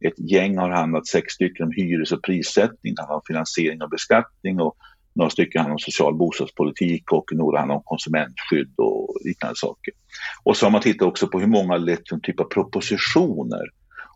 Ett 0.00 0.30
gäng 0.30 0.58
har 0.58 0.70
handlat, 0.70 1.06
sex 1.06 1.32
stycken, 1.32 1.66
om 1.66 1.72
hyres 1.72 2.12
och 2.12 2.22
prissättning, 2.22 2.94
om 3.08 3.20
finansiering 3.26 3.82
och 3.82 3.90
beskattning 3.90 4.60
och 4.60 4.76
några 5.14 5.30
stycken 5.30 5.60
handlar 5.60 5.74
om 5.74 5.78
social 5.78 6.14
bostadspolitik 6.14 7.12
och 7.12 7.24
några 7.32 7.58
handlar 7.58 7.76
om 7.76 7.82
konsumentskydd 7.84 8.74
och 8.76 9.16
liknande 9.24 9.56
saker. 9.56 9.94
Och 10.42 10.56
så 10.56 10.66
har 10.66 10.70
man 10.70 10.80
tittat 10.80 11.08
också 11.08 11.28
på 11.28 11.40
hur 11.40 11.46
många 11.46 11.72
har 11.72 11.78
lett 11.78 12.04
till 12.04 12.20
typ 12.22 12.40
av 12.40 12.44
propositioner. 12.44 13.64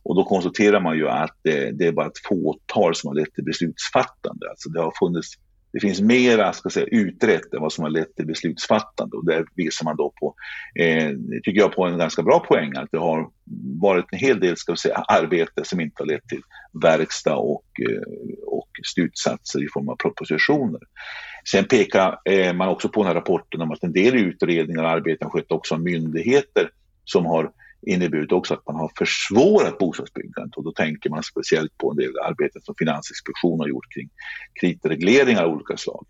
Och 0.05 0.17
då 0.17 0.25
konstaterar 0.25 0.81
man 0.81 0.97
ju 0.97 1.09
att 1.09 1.39
det, 1.43 1.79
det 1.79 1.87
är 1.87 1.93
bara 1.93 2.07
ett 2.07 2.27
fåtal 2.29 2.95
som 2.95 3.09
har 3.09 3.15
lett 3.15 3.35
till 3.35 3.45
beslutsfattande. 3.45 4.51
Alltså 4.51 4.69
det 4.69 4.81
har 4.81 4.93
funnits 4.99 5.29
det 5.73 5.81
finns 5.81 6.01
mera 6.01 6.53
ska 6.53 6.71
säga, 6.71 6.87
utrett 6.87 7.55
än 7.55 7.61
vad 7.61 7.73
som 7.73 7.85
har 7.85 7.91
lett 7.91 8.17
till 8.17 8.27
beslutsfattande 8.27 9.17
och 9.17 9.27
där 9.27 9.45
visar 9.55 9.85
man 9.85 9.97
då 9.97 10.13
på, 10.21 10.35
eh, 10.75 11.11
tycker 11.43 11.61
jag, 11.61 11.73
på 11.73 11.85
en 11.85 11.99
ganska 11.99 12.23
bra 12.23 12.41
poäng 12.41 12.77
att 12.77 12.89
det 12.93 12.99
har 12.99 13.31
varit 13.81 14.05
en 14.13 14.19
hel 14.19 14.41
del 14.41 14.57
ska 14.57 14.77
säga, 14.77 15.05
arbete 15.09 15.65
som 15.65 15.81
inte 15.81 16.03
har 16.03 16.07
lett 16.07 16.29
till 16.29 16.43
verkstad 16.83 17.35
och, 17.37 17.65
eh, 17.91 18.03
och 18.47 18.69
slutsatser 18.95 19.65
i 19.65 19.69
form 19.69 19.89
av 19.89 19.97
propositioner. 19.97 20.81
Sen 21.51 21.65
pekar 21.65 22.21
eh, 22.25 22.53
man 22.53 22.69
också 22.69 22.89
på 22.89 23.01
den 23.01 23.07
här 23.07 23.15
rapporten 23.15 23.61
om 23.61 23.71
att 23.71 23.83
en 23.83 23.93
del 23.93 24.15
utredningar 24.15 24.83
och 24.83 24.91
arbeten 24.91 25.31
skett 25.31 25.53
också 25.53 25.75
av 25.75 25.81
myndigheter 25.81 26.71
som 27.05 27.27
har 27.27 27.51
inneburit 27.87 28.33
också 28.33 28.55
att 28.55 28.67
man 28.67 28.77
har 28.77 28.91
försvårat 28.99 29.79
bostadsbyggandet 29.79 30.57
och 30.57 30.65
då 30.65 30.73
tänker 30.73 31.11
man 31.11 31.23
speciellt 31.23 31.79
på 31.79 31.91
en 31.91 31.97
del 31.97 32.19
arbete 32.19 32.61
som 32.63 32.75
Finansinspektionen 32.79 33.61
har 33.61 33.69
gjort 33.69 33.95
kring 33.95 34.09
kreditregleringar 34.61 35.45
av 35.45 35.53
olika 35.53 35.77
slag. 35.77 36.07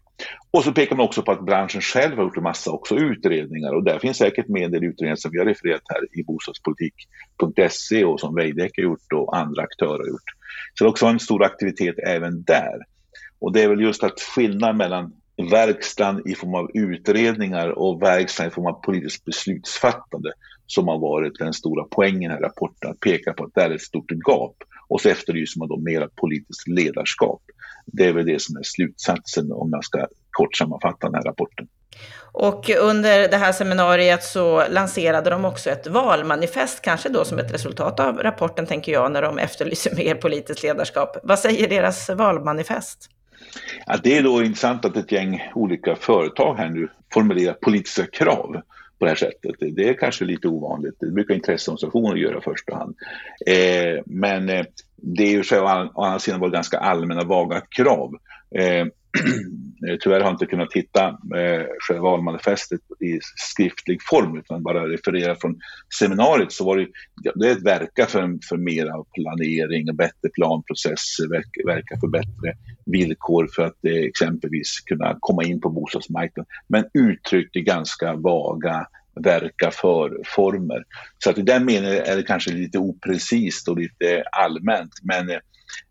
Och 0.50 0.64
så 0.64 0.72
pekar 0.72 0.96
man 0.96 1.06
också 1.06 1.22
på 1.22 1.32
att 1.32 1.46
branschen 1.46 1.80
själv 1.80 2.16
har 2.16 2.24
gjort 2.24 2.36
en 2.36 2.42
massa 2.42 2.70
också 2.70 2.96
utredningar 2.96 3.72
och 3.74 3.84
där 3.84 3.98
finns 3.98 4.16
säkert 4.16 4.48
med 4.48 4.62
en 4.62 4.70
del 4.70 4.84
utredningar 4.84 5.16
som 5.16 5.30
vi 5.30 5.38
har 5.38 5.46
refererat 5.46 5.82
här 5.88 6.18
i 6.20 6.24
bostadspolitik.se 6.24 8.04
och 8.04 8.20
som 8.20 8.34
Veidekke 8.34 8.82
har 8.82 8.84
gjort 8.84 9.12
och 9.12 9.36
andra 9.36 9.62
aktörer 9.62 9.98
har 9.98 10.08
gjort. 10.08 10.30
Så 10.74 10.84
det 10.84 10.88
är 10.88 10.90
också 10.90 11.06
en 11.06 11.20
stor 11.20 11.44
aktivitet 11.44 11.98
även 12.06 12.42
där. 12.42 12.78
Och 13.38 13.52
det 13.52 13.62
är 13.62 13.68
väl 13.68 13.80
just 13.80 14.04
att 14.04 14.20
skillnaden 14.20 14.76
mellan 14.76 15.12
verkstaden 15.36 16.28
i 16.28 16.34
form 16.34 16.54
av 16.54 16.70
utredningar 16.74 17.68
och 17.68 18.02
verkstaden 18.02 18.50
i 18.50 18.54
form 18.54 18.66
av 18.66 18.72
politiskt 18.72 19.24
beslutsfattande 19.24 20.32
som 20.66 20.88
har 20.88 20.98
varit 20.98 21.38
den 21.38 21.52
stora 21.52 21.84
poängen 21.90 22.32
i 22.32 22.34
rapporten, 22.34 22.90
att 22.90 23.00
peka 23.00 23.32
på 23.32 23.44
att 23.44 23.54
det 23.54 23.62
är 23.62 23.70
ett 23.70 23.82
stort 23.82 24.10
gap. 24.26 24.56
Och 24.88 25.00
så 25.00 25.08
efterlyser 25.08 25.58
man 25.58 25.68
då 25.68 25.76
mera 25.76 26.08
politiskt 26.16 26.68
ledarskap. 26.68 27.42
Det 27.86 28.04
är 28.04 28.12
väl 28.12 28.26
det 28.26 28.42
som 28.42 28.56
är 28.56 28.62
slutsatsen 28.62 29.52
om 29.52 29.70
jag 29.72 29.84
ska 29.84 30.06
kort 30.30 30.56
sammanfatta 30.56 31.06
den 31.06 31.14
här 31.14 31.22
rapporten. 31.22 31.68
Och 32.32 32.70
under 32.70 33.28
det 33.28 33.36
här 33.36 33.52
seminariet 33.52 34.22
så 34.22 34.68
lanserade 34.68 35.30
de 35.30 35.44
också 35.44 35.70
ett 35.70 35.86
valmanifest, 35.86 36.82
kanske 36.82 37.08
då 37.08 37.24
som 37.24 37.38
ett 37.38 37.54
resultat 37.54 38.00
av 38.00 38.18
rapporten 38.18 38.66
tänker 38.66 38.92
jag, 38.92 39.12
när 39.12 39.22
de 39.22 39.38
efterlyser 39.38 39.96
mer 39.96 40.14
politiskt 40.14 40.62
ledarskap. 40.62 41.16
Vad 41.22 41.38
säger 41.38 41.68
deras 41.68 42.10
valmanifest? 42.10 43.10
Ja, 43.86 43.96
det 44.02 44.18
är 44.18 44.22
då 44.22 44.42
intressant 44.42 44.84
att 44.84 44.96
ett 44.96 45.12
gäng 45.12 45.42
olika 45.54 45.96
företag 45.96 46.54
här 46.54 46.68
nu 46.68 46.88
formulerar 47.12 47.52
politiska 47.52 48.06
krav 48.06 48.62
på 48.98 49.04
det 49.04 49.08
här 49.08 49.16
sättet. 49.16 49.54
Det 49.76 49.88
är 49.88 49.94
kanske 49.94 50.24
lite 50.24 50.48
ovanligt. 50.48 50.94
Det 51.00 51.10
brukar 51.10 51.34
intresseorganisationer 51.34 52.16
göra 52.16 52.38
i 52.38 52.40
första 52.40 52.74
hand. 52.74 52.96
Eh, 53.46 54.02
men 54.06 54.48
eh, 54.48 54.64
det 54.96 55.22
är 55.22 55.30
ju 55.30 55.44
så 55.44 55.64
å 55.64 55.66
andra 56.02 56.18
sidan 56.18 56.40
var 56.40 56.48
ganska 56.48 56.78
allmänna 56.78 57.24
vaga 57.24 57.60
krav. 57.60 58.14
Eh, 58.54 58.86
Eh, 59.88 59.96
tyvärr 60.00 60.20
har 60.20 60.26
jag 60.26 60.34
inte 60.34 60.46
kunnat 60.46 60.72
hitta 60.72 61.08
eh, 61.08 61.66
själva 61.78 62.02
valmanifestet 62.02 62.80
i 63.00 63.18
skriftlig 63.36 64.02
form 64.02 64.38
utan 64.38 64.62
bara 64.62 64.88
referera 64.88 65.36
från 65.36 65.60
seminariet 65.98 66.52
så 66.52 66.64
var 66.64 66.76
det, 66.76 66.88
det 67.34 67.48
är 67.48 67.52
att 67.52 67.62
verka 67.62 68.06
för, 68.06 68.38
för 68.48 68.56
mer 68.56 68.86
av 68.86 69.06
planering, 69.14 69.96
bättre 69.96 70.28
planprocesser, 70.34 71.28
verka, 71.28 71.66
verka 71.66 72.00
för 72.00 72.08
bättre 72.08 72.56
villkor 72.86 73.48
för 73.54 73.62
att 73.62 73.84
eh, 73.84 73.92
exempelvis 73.92 74.80
kunna 74.80 75.16
komma 75.20 75.44
in 75.44 75.60
på 75.60 75.70
bostadsmarknaden. 75.70 76.46
Men 76.68 76.84
uttryckt 76.94 77.56
i 77.56 77.60
ganska 77.60 78.14
vaga 78.14 78.86
verka 79.14 79.70
för-former. 79.70 80.84
Så 81.18 81.30
att 81.30 81.38
i 81.38 81.42
den 81.42 81.64
meningen 81.64 82.04
är 82.06 82.16
det 82.16 82.22
kanske 82.22 82.52
lite 82.52 82.78
oprecist 82.78 83.68
och 83.68 83.78
lite 83.78 84.24
allmänt. 84.32 84.92
Men 85.02 85.30
eh, 85.30 85.38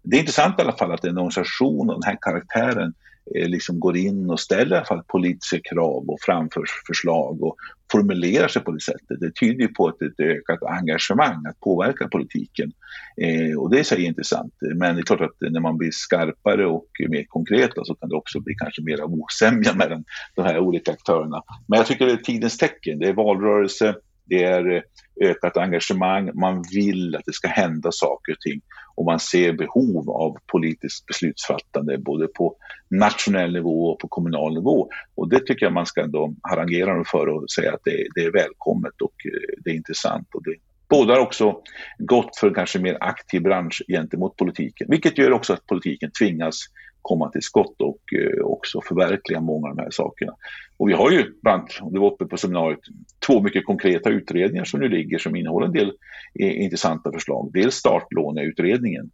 det 0.03 0.15
är 0.15 0.19
intressant 0.19 0.59
i 0.59 0.61
alla 0.61 0.77
fall 0.77 0.91
att 0.91 1.05
en 1.05 1.17
organisation 1.17 1.89
av 1.89 1.99
den 1.99 2.09
här 2.09 2.17
karaktären 2.21 2.93
Eh, 3.35 3.49
liksom 3.49 3.79
går 3.79 3.97
in 3.97 4.29
och 4.29 4.39
ställer 4.39 4.75
i 4.75 4.77
alla 4.77 4.85
fall 4.85 5.03
politiska 5.07 5.59
krav 5.69 6.09
och 6.09 6.17
framför 6.21 6.63
förslag 6.87 7.43
och 7.43 7.55
formulerar 7.91 8.47
sig 8.47 8.61
på 8.61 8.71
det 8.71 8.81
sättet. 8.81 9.19
Det 9.19 9.35
tyder 9.35 9.61
ju 9.61 9.67
på 9.67 9.89
ett, 9.89 10.01
ett 10.01 10.19
ökat 10.19 10.63
engagemang 10.63 11.45
att 11.45 11.59
påverka 11.59 12.07
politiken. 12.07 12.71
Eh, 13.17 13.59
och 13.59 13.69
det 13.69 13.79
är 13.79 13.83
så 13.83 13.95
intressant. 13.95 14.53
Men 14.75 14.95
det 14.95 15.01
är 15.01 15.03
klart 15.03 15.21
att 15.21 15.51
när 15.51 15.59
man 15.59 15.77
blir 15.77 15.91
skarpare 15.91 16.65
och 16.65 16.87
mer 17.09 17.23
konkret 17.23 17.71
så 17.75 17.95
kan 17.95 18.09
det 18.09 18.15
också 18.15 18.39
bli 18.39 18.55
kanske 18.55 18.81
mer 18.81 19.03
osämja 19.03 19.73
mellan 19.73 20.03
de 20.35 20.41
här 20.41 20.59
olika 20.59 20.91
aktörerna. 20.91 21.43
Men 21.67 21.77
jag 21.77 21.87
tycker 21.87 22.05
det 22.05 22.11
är 22.11 22.17
tidens 22.17 22.57
tecken. 22.57 22.99
Det 22.99 23.07
är 23.07 23.13
valrörelse, 23.13 23.95
det 24.25 24.43
är 24.43 24.75
eh, 24.75 24.81
ökat 25.21 25.57
engagemang, 25.57 26.31
man 26.33 26.63
vill 26.73 27.15
att 27.15 27.25
det 27.25 27.33
ska 27.33 27.47
hända 27.47 27.91
saker 27.91 28.31
och 28.31 28.39
ting 28.39 28.61
och 28.95 29.05
man 29.05 29.19
ser 29.19 29.53
behov 29.53 30.09
av 30.09 30.37
politiskt 30.51 31.05
beslutsfattande 31.05 31.97
både 31.97 32.27
på 32.27 32.55
nationell 32.89 33.53
nivå 33.53 33.85
och 33.85 33.99
på 33.99 34.07
kommunal 34.07 34.53
nivå. 34.53 34.89
Och 35.15 35.29
det 35.29 35.39
tycker 35.39 35.65
jag 35.65 35.73
man 35.73 35.85
ska 35.85 36.01
ändå 36.01 36.35
harangera 36.41 36.93
dem 36.93 37.05
för 37.05 37.27
och 37.27 37.51
säga 37.51 37.73
att 37.73 37.81
det, 37.83 38.07
det 38.15 38.21
är 38.21 38.31
välkommet 38.31 39.01
och 39.01 39.13
eh, 39.25 39.61
det 39.63 39.69
är 39.69 39.75
intressant. 39.75 40.27
Och 40.33 40.43
det 40.43 40.55
bådar 40.89 41.19
också 41.19 41.61
gott 41.97 42.37
för 42.37 42.47
en 42.47 42.53
kanske 42.53 42.79
mer 42.79 42.97
aktiv 42.99 43.41
bransch 43.41 43.81
gentemot 43.87 44.37
politiken, 44.37 44.87
vilket 44.89 45.17
gör 45.17 45.31
också 45.31 45.53
att 45.53 45.65
politiken 45.65 46.11
tvingas 46.19 46.55
komma 47.01 47.29
till 47.29 47.41
skott 47.41 47.81
och 47.81 48.13
eh, 48.13 48.45
också 48.45 48.81
förverkliga 48.81 49.41
många 49.41 49.69
av 49.69 49.75
de 49.75 49.81
här 49.81 49.91
sakerna. 49.91 50.35
Och 50.77 50.89
vi 50.89 50.93
har 50.93 51.11
ju, 51.11 51.33
bland 51.41 51.67
det 51.91 51.99
var 51.99 52.13
uppe 52.13 52.25
på 52.25 52.37
seminariet, 52.37 52.79
två 53.27 53.41
mycket 53.41 53.65
konkreta 53.65 54.09
utredningar 54.09 54.63
som 54.63 54.79
nu 54.79 54.89
ligger 54.89 55.17
som 55.17 55.35
innehåller 55.35 55.67
en 55.67 55.73
del 55.73 55.93
eh, 56.39 56.61
intressanta 56.61 57.11
förslag. 57.11 57.49
Dels 57.53 57.75
startlåneutredningen 57.75 59.11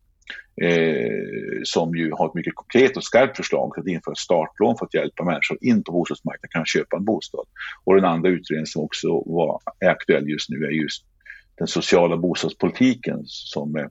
eh, 0.62 1.62
som 1.64 1.96
ju 1.96 2.12
har 2.12 2.28
ett 2.28 2.34
mycket 2.34 2.56
konkret 2.56 2.98
och 2.98 3.04
skarpt 3.04 3.38
förslag 3.38 3.72
för 3.76 3.82
att 3.82 3.88
införa 3.88 4.16
startlån 4.16 4.78
för 4.78 4.86
att 4.86 4.94
hjälpa 4.94 5.24
människor 5.24 5.58
in 5.62 5.84
på 5.84 5.92
bostadsmarknaden 5.92 6.50
kan 6.52 6.66
köpa 6.66 6.98
en 6.98 7.06
bostad. 7.06 7.46
Och 7.84 7.96
den 7.96 8.06
andra 8.06 8.30
utredningen 8.30 8.68
som 8.68 8.84
också 8.84 9.08
var, 9.26 9.60
är 9.80 9.90
aktuell 9.90 10.30
just 10.30 10.50
nu 10.50 10.66
är 10.66 10.72
just 10.72 11.06
den 11.58 11.68
sociala 11.68 12.18
bostadspolitiken 12.18 13.20
som 13.26 13.76
eh, 13.76 13.86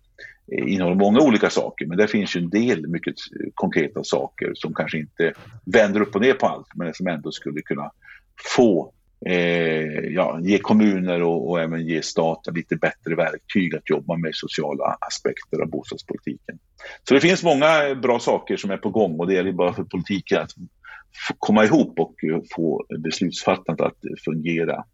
innehåller 0.53 0.97
många 0.97 1.21
olika 1.21 1.51
saker, 1.51 1.87
men 1.87 1.99
det 1.99 2.09
finns 2.09 2.37
ju 2.37 2.41
en 2.41 2.51
del 2.51 2.87
mycket 2.87 3.15
konkreta 3.55 4.05
saker 4.05 4.53
som 4.55 4.75
kanske 4.75 4.99
inte 4.99 5.33
vänder 5.65 6.01
upp 6.01 6.15
och 6.15 6.21
ner 6.21 6.35
på 6.35 6.47
allt, 6.47 6.67
men 6.75 6.95
som 6.95 7.07
ändå 7.07 7.33
skulle 7.33 7.63
kunna 7.63 7.91
få 8.57 8.93
eh, 9.27 10.01
ja, 10.15 10.41
ge 10.43 10.59
kommuner 10.59 11.23
och, 11.23 11.51
och, 11.51 11.61
även 11.61 11.87
ge 11.87 12.03
staten 12.03 12.55
lite 12.55 12.77
bättre 12.77 13.15
verktyg 13.15 13.75
att 13.75 13.91
jobba 13.91 14.17
med 14.17 14.31
sociala 14.35 14.97
aspekter 15.01 15.63
av 15.63 15.71
bostadspolitiken. 15.71 16.59
Så 17.09 17.15
det 17.15 17.21
finns 17.21 17.43
många 17.43 17.95
bra 18.03 18.19
saker 18.19 18.57
som 18.57 18.71
är 18.71 18.77
på 18.77 18.91
gång 18.91 19.21
och 19.21 19.27
det 19.27 19.35
gäller 19.35 19.53
bara 19.53 19.73
för 19.73 19.85
politiken 19.85 20.43
att 20.43 20.51
komma 21.39 21.65
ihop 21.65 22.01
och 22.01 22.15
få 22.57 22.85
beslutsfattandet 22.99 23.87
att 23.87 23.99
fungera 24.25 24.85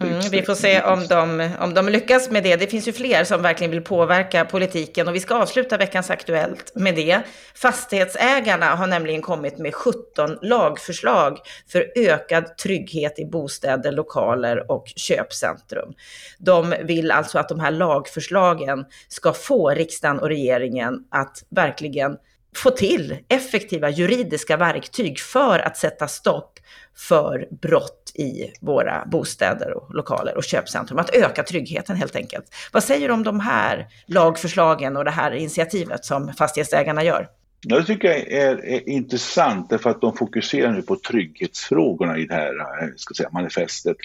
mm, 0.00 0.20
Vi 0.30 0.42
får 0.42 0.54
se 0.54 0.82
om 0.82 1.06
de, 1.06 1.50
om 1.60 1.74
de 1.74 1.88
lyckas 1.88 2.30
med 2.30 2.42
det. 2.42 2.56
Det 2.56 2.66
finns 2.66 2.88
ju 2.88 2.92
fler 2.92 3.24
som 3.24 3.42
verkligen 3.42 3.70
vill 3.70 3.82
påverka 3.82 4.44
politiken 4.44 5.08
och 5.08 5.14
vi 5.14 5.20
ska 5.20 5.34
avsluta 5.34 5.76
veckans 5.76 6.10
Aktuellt 6.10 6.72
med 6.74 6.94
det. 6.94 7.20
Fastighetsägarna 7.54 8.66
har 8.66 8.86
nämligen 8.86 9.22
kommit 9.22 9.58
med 9.58 9.74
17 9.74 10.38
lagförslag 10.42 11.38
för 11.68 11.92
ökad 11.96 12.56
trygghet 12.56 13.18
i 13.18 13.24
bostäder, 13.24 13.92
lokaler 13.92 14.70
och 14.70 14.84
köpcentrum. 14.96 15.92
De 16.38 16.74
vill 16.82 17.10
alltså 17.10 17.38
att 17.38 17.48
de 17.48 17.60
här 17.60 17.70
lagförslagen 17.70 18.84
ska 19.08 19.32
få 19.32 19.70
riksdagen 19.70 20.18
och 20.18 20.28
regeringen 20.28 21.04
att 21.10 21.44
verkligen 21.50 22.16
få 22.56 22.70
till 22.70 23.16
effektiva 23.28 23.90
juridiska 23.90 24.56
verktyg 24.56 25.18
för 25.18 25.58
att 25.58 25.76
sätta 25.76 26.08
stopp 26.08 26.58
för 26.96 27.48
brott 27.50 28.12
i 28.14 28.52
våra 28.60 29.06
bostäder 29.06 29.72
och 29.72 29.94
lokaler 29.94 30.36
och 30.36 30.44
köpcentrum. 30.44 30.98
Att 30.98 31.14
öka 31.14 31.42
tryggheten 31.42 31.96
helt 31.96 32.16
enkelt. 32.16 32.44
Vad 32.72 32.84
säger 32.84 33.08
du 33.08 33.14
om 33.14 33.22
de 33.22 33.40
här 33.40 33.86
lagförslagen 34.06 34.96
och 34.96 35.04
det 35.04 35.10
här 35.10 35.30
initiativet 35.30 36.04
som 36.04 36.32
fastighetsägarna 36.32 37.04
gör? 37.04 37.28
Ja, 37.66 37.76
det 37.76 37.84
tycker 37.84 38.08
jag 38.08 38.32
är, 38.32 38.64
är 38.64 38.88
intressant 38.88 39.70
därför 39.70 39.90
att 39.90 40.00
de 40.00 40.16
fokuserar 40.16 40.72
nu 40.72 40.82
på 40.82 40.96
trygghetsfrågorna 40.96 42.18
i 42.18 42.26
det 42.26 42.34
här 42.34 42.82
eh, 42.82 42.88
ska 42.96 43.14
säga, 43.14 43.30
manifestet. 43.32 43.96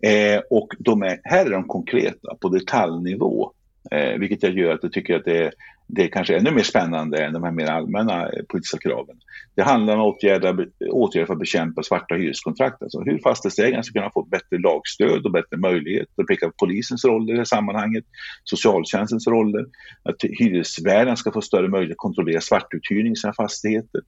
Eh, 0.00 0.40
och 0.50 0.68
de 0.78 1.02
är, 1.02 1.20
här 1.24 1.46
är 1.46 1.50
de 1.50 1.68
konkreta 1.68 2.34
på 2.40 2.48
detaljnivå. 2.48 3.52
Eh, 3.90 4.18
vilket 4.18 4.42
jag 4.42 4.52
gör 4.52 4.74
att 4.74 4.82
jag 4.82 4.92
tycker 4.92 5.16
att 5.16 5.24
det 5.24 5.38
är 5.38 5.52
det 5.88 6.04
är 6.04 6.08
kanske 6.08 6.36
ännu 6.36 6.50
mer 6.50 6.62
spännande 6.62 7.24
än 7.24 7.32
de 7.32 7.42
här 7.42 7.52
mer 7.52 7.66
allmänna 7.66 8.30
politiska 8.48 8.78
kraven. 8.78 9.16
Det 9.54 9.62
handlar 9.62 9.96
om 9.96 10.00
åtgärder, 10.00 10.68
åtgärder 10.90 11.26
för 11.26 11.32
att 11.32 11.40
bekämpa 11.40 11.82
svarta 11.82 12.14
hyreskontrakt, 12.14 12.82
alltså 12.82 13.00
hur 13.00 13.18
fastighetsägarna 13.18 13.82
ska 13.82 13.92
kunna 13.92 14.10
få 14.10 14.22
bättre 14.22 14.58
lagstöd 14.58 15.26
och 15.26 15.32
bättre 15.32 15.56
möjligheter, 15.56 16.24
peka 16.24 16.46
på 16.46 16.52
polisens 16.58 17.04
roll 17.04 17.28
i 17.28 17.32
det 17.32 17.38
här 17.38 17.44
sammanhanget, 17.44 18.04
socialtjänstens 18.44 19.26
roller, 19.26 19.66
att 20.02 20.16
hyresvärden 20.22 21.16
ska 21.16 21.32
få 21.32 21.40
större 21.40 21.68
möjlighet 21.68 21.94
att 21.94 21.98
kontrollera 21.98 22.40
svartuthyrning 22.40 23.12
i 23.12 23.16
sina 23.16 23.32
fastigheter. 23.32 24.00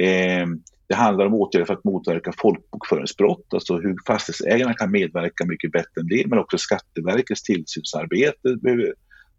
Eh, 0.00 0.46
det 0.88 0.94
handlar 0.94 1.26
om 1.26 1.34
åtgärder 1.34 1.66
för 1.66 1.74
att 1.74 1.84
motverka 1.84 2.32
folkbokföringsbrott, 2.38 3.54
alltså 3.54 3.78
hur 3.78 3.96
fastighetsägarna 4.06 4.74
kan 4.74 4.90
medverka 4.90 5.44
mycket 5.46 5.72
bättre 5.72 6.00
än 6.00 6.08
det, 6.08 6.26
men 6.26 6.38
också 6.38 6.58
Skatteverkets 6.58 7.42
tillsynsarbete 7.42 8.56
behöver 8.62 8.94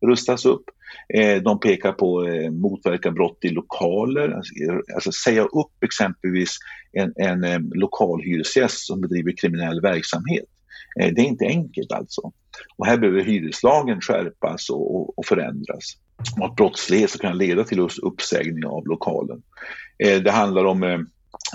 rustas 0.08 0.46
upp. 0.46 0.64
Eh, 1.14 1.42
de 1.42 1.60
pekar 1.60 1.92
på 1.92 2.28
eh, 2.28 2.52
motverka 2.52 3.12
brott 3.12 3.38
i 3.42 3.50
lokaler, 3.50 4.30
alltså, 4.30 4.54
alltså, 4.96 5.12
säga 5.12 5.44
upp 5.44 5.84
exempelvis 5.84 6.58
en, 6.92 7.14
en, 7.16 7.44
eh, 7.44 7.60
lokal 7.76 8.22
hyresgäst 8.22 8.86
som 8.86 9.02
bedriver 9.02 9.34
kriminell 9.38 9.82
verksamhet. 9.82 10.46
Det 10.96 11.22
är 11.22 11.26
inte 11.26 11.46
enkelt 11.46 11.92
alltså. 11.92 12.32
Och 12.78 12.86
här 12.86 12.98
behöver 12.98 13.22
hyreslagen 13.22 14.02
skärpas 14.02 14.70
och, 14.70 14.96
och, 14.96 15.20
och 15.20 15.26
förändras. 15.26 15.98
Och 16.40 16.46
att 16.46 16.56
brottslighet 16.56 17.10
ska 17.10 17.20
kunna 17.20 17.34
leda 17.34 17.64
till 17.64 17.88
uppsägning 18.02 18.66
av 18.66 18.88
lokalen. 18.88 19.42
Det 19.98 20.32
handlar 20.32 20.66
om 20.66 21.08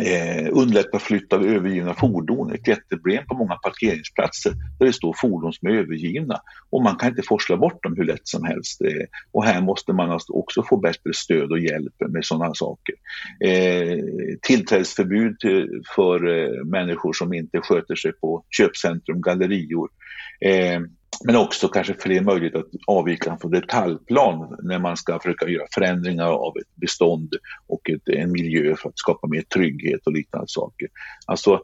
eh, 0.03 0.47
eh, 0.47 0.99
flytt 0.99 1.33
av 1.33 1.47
övergivna 1.47 1.95
fordon. 1.95 2.55
Ett 2.55 2.69
jätteproblem 2.69 3.27
på 3.27 3.35
många 3.35 3.55
parkeringsplatser 3.55 4.53
där 4.79 4.87
det 4.87 4.93
står 4.93 5.15
fordon 5.21 5.53
som 5.53 5.69
är 5.69 5.73
övergivna 5.73 6.41
och 6.71 6.83
man 6.83 6.97
kan 6.97 7.09
inte 7.09 7.23
forsla 7.23 7.57
bort 7.57 7.83
dem 7.83 7.95
hur 7.97 8.05
lätt 8.05 8.29
som 8.29 8.45
helst. 8.45 8.83
Eh, 8.83 9.07
och 9.33 9.45
här 9.45 9.61
måste 9.61 9.93
man 9.93 10.11
alltså 10.11 10.33
också 10.33 10.63
få 10.63 10.77
bättre 10.77 11.15
stöd 11.15 11.51
och 11.51 11.61
hjälp 11.61 11.95
med 12.09 12.25
sådana 12.25 12.55
saker. 12.55 12.95
Eh, 13.41 13.99
tillträdesförbud 14.43 15.39
till, 15.39 15.83
för 15.97 16.29
eh, 16.29 16.65
människor 16.65 17.13
som 17.13 17.33
inte 17.33 17.61
sköter 17.61 17.95
sig 17.95 18.13
på 18.13 18.45
köpcentrum, 18.51 19.21
gallerior. 19.21 19.89
Eh, 20.41 20.81
men 21.24 21.37
också 21.37 21.68
kanske 21.68 21.94
fler 21.94 22.20
möjligheter 22.20 22.59
att 22.59 22.66
avvika 22.87 23.37
från 23.40 23.50
detaljplan 23.50 24.57
när 24.62 24.79
man 24.79 24.96
ska 24.96 25.18
försöka 25.18 25.48
göra 25.48 25.66
förändringar 25.74 26.27
av 26.27 26.57
ett 26.57 26.77
bestånd 26.77 27.35
och 27.66 27.90
ett, 27.90 28.09
en 28.09 28.33
miljö 28.33 28.77
för 28.77 28.88
att 28.88 28.98
skapa 28.98 29.27
mer 29.27 29.42
trygghet 29.42 30.00
och 30.07 30.12
liknande 30.12 30.46
saker. 30.48 30.88
Alltså 31.27 31.61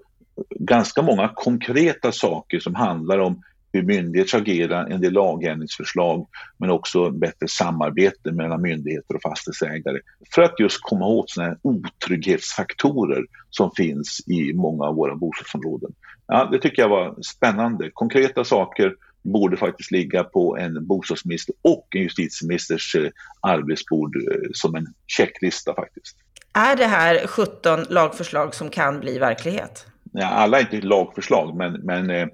ganska 0.58 1.02
många 1.02 1.28
konkreta 1.34 2.12
saker 2.12 2.60
som 2.60 2.74
handlar 2.74 3.18
om 3.18 3.42
hur 3.72 3.82
myndigheter 3.82 4.38
agerar, 4.38 4.86
en 4.86 5.00
del 5.00 5.12
lagändringsförslag, 5.12 6.26
men 6.58 6.70
också 6.70 7.10
bättre 7.10 7.48
samarbete 7.48 8.32
mellan 8.32 8.62
myndigheter 8.62 9.14
och 9.14 9.22
fastighetsägare 9.22 9.98
för 10.34 10.42
att 10.42 10.60
just 10.60 10.78
komma 10.82 11.06
åt 11.06 11.30
sådana 11.30 11.50
här 11.50 11.58
otrygghetsfaktorer 11.62 13.24
som 13.50 13.70
finns 13.76 14.20
i 14.26 14.52
många 14.52 14.84
av 14.84 14.94
våra 14.94 15.16
bostadsområden. 15.16 15.92
Ja, 16.26 16.48
det 16.52 16.58
tycker 16.58 16.82
jag 16.82 16.88
var 16.88 17.22
spännande. 17.22 17.90
Konkreta 17.90 18.44
saker 18.44 18.94
borde 19.22 19.56
faktiskt 19.56 19.90
ligga 19.90 20.24
på 20.24 20.56
en 20.56 20.86
bostadsminister 20.86 21.54
och 21.62 21.86
en 21.90 22.02
justitieministers 22.02 22.94
eh, 22.94 23.10
arbetsbord 23.40 24.16
eh, 24.16 24.22
som 24.52 24.74
en 24.74 24.86
checklista 25.06 25.74
faktiskt. 25.74 26.16
Är 26.52 26.76
det 26.76 26.86
här 26.86 27.26
17 27.26 27.84
lagförslag 27.88 28.54
som 28.54 28.70
kan 28.70 29.00
bli 29.00 29.18
verklighet? 29.18 29.86
Ja, 30.12 30.26
alla 30.26 30.60
är 30.60 30.74
inte 30.74 30.86
lagförslag, 30.86 31.56
men, 31.56 31.72
men 31.72 32.10
eh, 32.10 32.26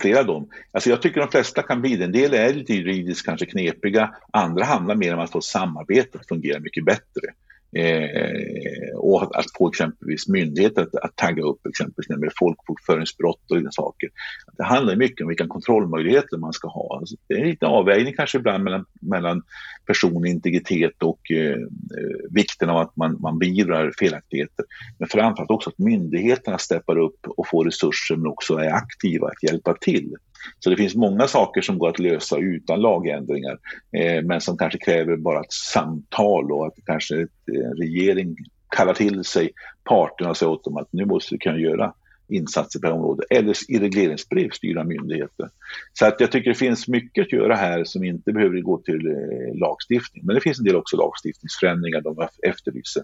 flera 0.00 0.18
av 0.18 0.26
dem. 0.26 0.48
Alltså 0.72 0.90
jag 0.90 1.02
tycker 1.02 1.20
de 1.20 1.28
flesta 1.28 1.62
kan 1.62 1.80
bli 1.80 1.96
det. 1.96 2.04
En 2.04 2.12
del 2.12 2.34
är 2.34 2.54
lite 2.54 2.74
juridiskt 2.74 3.26
kanske 3.26 3.46
knepiga, 3.46 4.14
andra 4.30 4.64
handlar 4.64 4.94
mer 4.94 5.14
om 5.14 5.20
att 5.20 5.32
få 5.32 5.40
samarbetet 5.40 6.20
att 6.20 6.28
fungera 6.28 6.60
mycket 6.60 6.84
bättre. 6.84 7.32
Eh, 7.76 8.96
och 8.96 9.38
att 9.38 9.46
få 9.58 9.68
exempelvis 9.68 10.28
myndigheter 10.28 10.82
att, 10.82 10.94
att 10.94 11.16
tagga 11.16 11.42
upp 11.42 11.66
exempelvis 11.66 12.08
när 12.08 12.16
det 12.16 12.20
gäller 12.20 12.32
folkbokföringsbrott 12.38 13.40
och 13.42 13.48
sådana 13.48 13.70
saker. 13.70 14.10
Det 14.56 14.64
handlar 14.64 14.96
mycket 14.96 15.20
om 15.20 15.28
vilka 15.28 15.46
kontrollmöjligheter 15.46 16.36
man 16.36 16.52
ska 16.52 16.68
ha. 16.68 16.98
Alltså, 16.98 17.16
det 17.28 17.34
är 17.34 17.44
lite 17.44 17.66
avvägning 17.66 18.14
kanske 18.16 18.38
ibland 18.38 18.64
mellan, 18.64 18.84
mellan 19.00 19.42
personlig 19.86 20.30
integritet 20.30 21.02
och 21.02 21.30
eh, 21.30 21.52
eh, 21.52 22.30
vikten 22.30 22.70
av 22.70 22.76
att 22.76 22.96
man, 22.96 23.20
man 23.20 23.38
beivrar 23.38 23.92
felaktigheter. 23.98 24.64
Men 24.98 25.08
framförallt 25.08 25.50
också 25.50 25.70
att 25.70 25.78
myndigheterna 25.78 26.58
steppar 26.58 26.98
upp 26.98 27.26
och 27.26 27.48
får 27.48 27.64
resurser 27.64 28.16
men 28.16 28.26
också 28.26 28.54
är 28.54 28.70
aktiva 28.72 29.26
att 29.26 29.42
hjälpa 29.42 29.74
till. 29.74 30.16
Så 30.58 30.70
det 30.70 30.76
finns 30.76 30.94
många 30.94 31.26
saker 31.28 31.60
som 31.60 31.78
går 31.78 31.88
att 31.88 31.98
lösa 31.98 32.36
utan 32.36 32.80
lagändringar, 32.80 33.58
eh, 33.96 34.22
men 34.24 34.40
som 34.40 34.56
kanske 34.56 34.78
kräver 34.78 35.16
bara 35.16 35.40
ett 35.40 35.52
samtal 35.52 36.52
och 36.52 36.66
att 36.66 36.74
kanske 36.86 37.14
en 37.14 37.28
eh, 37.54 37.70
regering 37.78 38.36
kallar 38.76 38.94
till 38.94 39.24
sig 39.24 39.50
parterna 39.84 40.30
och 40.30 40.36
säger 40.36 40.52
åt 40.52 40.64
dem 40.64 40.76
att 40.76 40.92
nu 40.92 41.04
måste 41.04 41.34
vi 41.34 41.38
kunna 41.38 41.58
göra 41.58 41.92
insatser 42.28 42.80
på 42.80 42.86
det 42.86 42.92
här 42.92 42.98
området 42.98 43.26
eller 43.30 43.56
i 43.68 43.78
regleringsbrev 43.78 44.50
styra 44.50 44.84
myndigheter. 44.84 45.48
Så 45.92 46.06
att 46.06 46.20
jag 46.20 46.32
tycker 46.32 46.50
det 46.50 46.58
finns 46.58 46.88
mycket 46.88 47.22
att 47.22 47.32
göra 47.32 47.54
här 47.54 47.84
som 47.84 48.04
inte 48.04 48.32
behöver 48.32 48.60
gå 48.60 48.78
till 48.78 49.06
eh, 49.06 49.58
lagstiftning. 49.60 50.26
Men 50.26 50.34
det 50.34 50.40
finns 50.40 50.58
en 50.58 50.64
del 50.64 50.76
också 50.76 50.96
lagstiftningsförändringar 50.96 52.00
de 52.00 52.28
efterlyser. 52.48 53.02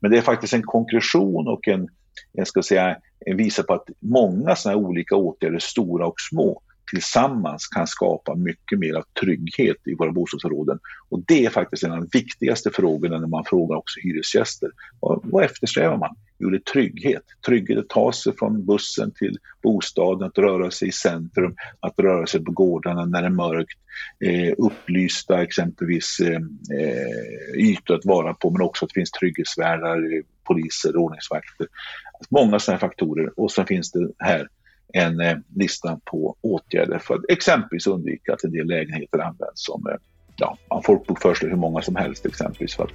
Men 0.00 0.10
det 0.10 0.18
är 0.18 0.22
faktiskt 0.22 0.54
en 0.54 0.62
konkretion 0.62 1.48
och 1.48 1.68
en, 1.68 1.88
jag 2.32 2.46
ska 2.46 2.62
säga, 2.62 2.96
en 3.26 3.36
visa 3.36 3.62
på 3.62 3.74
att 3.74 3.88
många 4.00 4.56
sådana 4.56 4.78
här 4.78 4.86
olika 4.86 5.16
åtgärder, 5.16 5.58
stora 5.58 6.06
och 6.06 6.20
små, 6.30 6.62
tillsammans 6.90 7.66
kan 7.66 7.86
skapa 7.86 8.34
mycket 8.34 8.78
mer 8.78 8.94
av 8.94 9.04
trygghet 9.20 9.76
i 9.86 9.94
våra 9.94 10.12
bostadsområden. 10.12 10.78
Och 11.08 11.22
det 11.26 11.46
är 11.46 11.50
faktiskt 11.50 11.82
en 11.82 11.92
av 11.92 11.98
de 11.98 12.08
viktigaste 12.18 12.70
frågorna 12.70 13.18
när 13.18 13.26
man 13.26 13.44
frågar 13.44 13.76
också 13.76 14.00
hyresgäster. 14.00 14.70
Vad, 15.00 15.20
vad 15.24 15.44
eftersträvar 15.44 15.96
man? 15.96 16.16
Jo, 16.38 16.50
det 16.50 16.56
är 16.56 16.72
trygghet. 16.72 17.22
Trygghet 17.46 17.78
att 17.78 17.88
ta 17.88 18.12
sig 18.12 18.32
från 18.38 18.66
bussen 18.66 19.12
till 19.18 19.38
bostaden, 19.62 20.28
att 20.28 20.38
röra 20.38 20.70
sig 20.70 20.88
i 20.88 20.92
centrum, 20.92 21.54
att 21.80 21.98
röra 21.98 22.26
sig 22.26 22.44
på 22.44 22.52
gårdarna 22.52 23.04
när 23.04 23.20
det 23.20 23.28
är 23.28 23.30
mörkt, 23.30 23.78
eh, 24.24 24.54
upplysta 24.58 25.42
exempelvis 25.42 26.20
eh, 26.20 26.40
eh 26.80 27.60
ytor 27.60 27.94
att 27.94 28.04
vara 28.04 28.34
på, 28.34 28.50
men 28.50 28.62
också 28.62 28.84
att 28.84 28.88
det 28.88 29.00
finns 29.00 29.10
trygghetsvärdar, 29.10 29.96
eh, 29.96 30.22
poliser, 30.44 30.96
ordningsvakter. 30.96 31.66
Många 32.30 32.58
sådana 32.58 32.78
faktorer. 32.78 33.32
Och 33.36 33.52
sen 33.52 33.66
finns 33.66 33.92
det 33.92 34.08
här 34.18 34.48
en 34.92 35.20
eh, 35.20 35.36
lista 35.56 36.00
på 36.04 36.36
åtgärder 36.40 36.98
för 36.98 37.14
att 37.14 37.24
exempelvis 37.28 37.86
undvika 37.86 38.32
att 38.32 38.44
en 38.44 38.52
del 38.52 38.66
lägenheter 38.66 39.18
används 39.18 39.52
som 39.54 39.86
eh, 39.86 39.96
ja, 40.40 40.56
man 40.70 40.82
folkbokför 40.82 41.34
sig 41.34 41.48
hur 41.48 41.56
många 41.56 41.82
som 41.82 41.96
helst 41.96 42.26
exempelvis. 42.26 42.74
För 42.74 42.84
att 42.84 42.90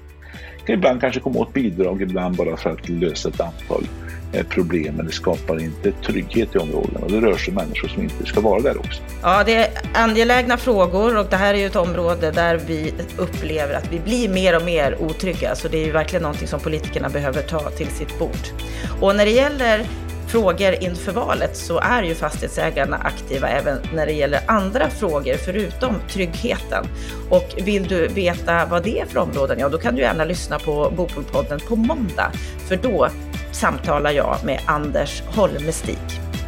ibland 0.68 1.02
kanske 1.02 1.20
komma 1.20 1.40
åt 1.40 1.54
bidrag, 1.54 2.02
ibland 2.02 2.36
bara 2.36 2.58
för 2.58 2.70
att 2.70 2.90
lösa 2.90 3.30
ett 3.30 3.42
antal 3.42 3.88
eh, 4.34 4.46
problem. 4.46 4.96
Men 4.96 5.06
det 5.06 5.12
skapar 5.12 5.64
inte 5.64 5.92
trygghet 5.92 6.56
i 6.56 6.58
områdena 6.58 7.00
och 7.00 7.12
det 7.12 7.22
rör 7.22 7.38
sig 7.38 7.54
människor 7.54 7.88
som 7.88 8.04
inte 8.04 8.26
ska 8.26 8.42
vara 8.42 8.62
där 8.62 8.78
också. 8.78 9.02
Ja, 9.22 9.44
det 9.46 9.56
är 9.56 9.70
angelägna 9.94 10.58
frågor 10.58 11.18
och 11.18 11.26
det 11.30 11.36
här 11.36 11.54
är 11.54 11.58
ju 11.58 11.66
ett 11.66 11.76
område 11.76 12.32
där 12.32 12.62
vi 12.68 12.94
upplever 13.18 13.74
att 13.74 13.94
vi 13.94 14.00
blir 14.00 14.30
mer 14.30 14.56
och 14.58 14.66
mer 14.66 14.98
otrygga. 15.02 15.56
Så 15.56 15.68
det 15.68 15.78
är 15.78 15.86
ju 15.86 15.92
verkligen 15.92 16.24
någonting 16.24 16.48
som 16.48 16.60
politikerna 16.60 17.10
behöver 17.10 17.42
ta 17.42 17.70
till 17.70 17.88
sitt 17.88 18.20
bord. 18.20 18.46
Och 19.02 19.16
när 19.16 19.26
det 19.26 19.32
gäller 19.32 19.86
frågor 20.36 20.84
inför 20.84 21.12
valet 21.12 21.58
så 21.58 21.80
är 21.80 22.04
ju 22.04 22.16
fastighetsägarna 22.16 22.98
aktiva 22.98 23.50
även 23.50 23.78
när 23.94 24.06
det 24.06 24.12
gäller 24.12 24.40
andra 24.48 24.90
frågor 24.90 25.34
förutom 25.46 25.96
tryggheten. 26.10 26.86
Och 27.30 27.56
vill 27.58 27.88
du 27.88 28.08
veta 28.08 28.66
vad 28.66 28.84
det 28.84 29.00
är 29.00 29.06
för 29.06 29.20
områden, 29.20 29.60
ja 29.60 29.70
då 29.70 29.78
kan 29.78 29.96
du 29.96 30.02
gärna 30.02 30.26
lyssna 30.26 30.60
på 30.60 30.94
Bopolpodden 30.98 31.60
på 31.60 31.76
måndag. 31.76 32.32
För 32.68 32.76
då 32.76 33.08
samtalar 33.52 34.12
jag 34.12 34.38
med 34.46 34.60
Anders 34.66 35.22
Holmestig. 35.22 35.98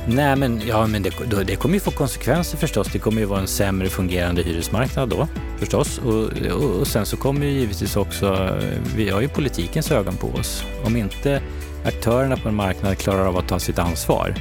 Nej, 0.08 0.36
men, 0.36 0.62
ja, 0.68 0.88
men 0.88 1.04
det, 1.04 1.12
det 1.48 1.56
kommer 1.56 1.76
ju 1.76 1.80
få 1.80 1.92
konsekvenser 1.92 2.58
förstås. 2.58 2.88
Det 2.94 3.00
kommer 3.00 3.22
ju 3.22 3.26
vara 3.26 3.40
en 3.40 3.48
sämre 3.48 3.90
fungerande 3.90 4.42
hyresmarknad 4.42 5.10
då 5.10 5.28
förstås. 5.60 5.98
Och, 5.98 6.54
och, 6.54 6.80
och 6.80 6.88
sen 6.88 7.06
så 7.06 7.18
kommer 7.18 7.46
ju 7.46 7.52
givetvis 7.52 7.96
också, 7.96 8.58
vi 8.96 9.10
har 9.10 9.22
ju 9.22 9.28
politikens 9.28 9.92
ögon 9.92 10.18
på 10.18 10.28
oss. 10.28 10.64
Om 10.86 10.96
inte 10.96 11.42
aktörerna 11.88 12.38
på 12.38 12.50
en 12.50 12.56
marknad 12.56 12.98
klarar 12.98 13.26
av 13.26 13.38
att 13.38 13.48
ta 13.48 13.60
sitt 13.60 13.80
ansvar 13.80 14.34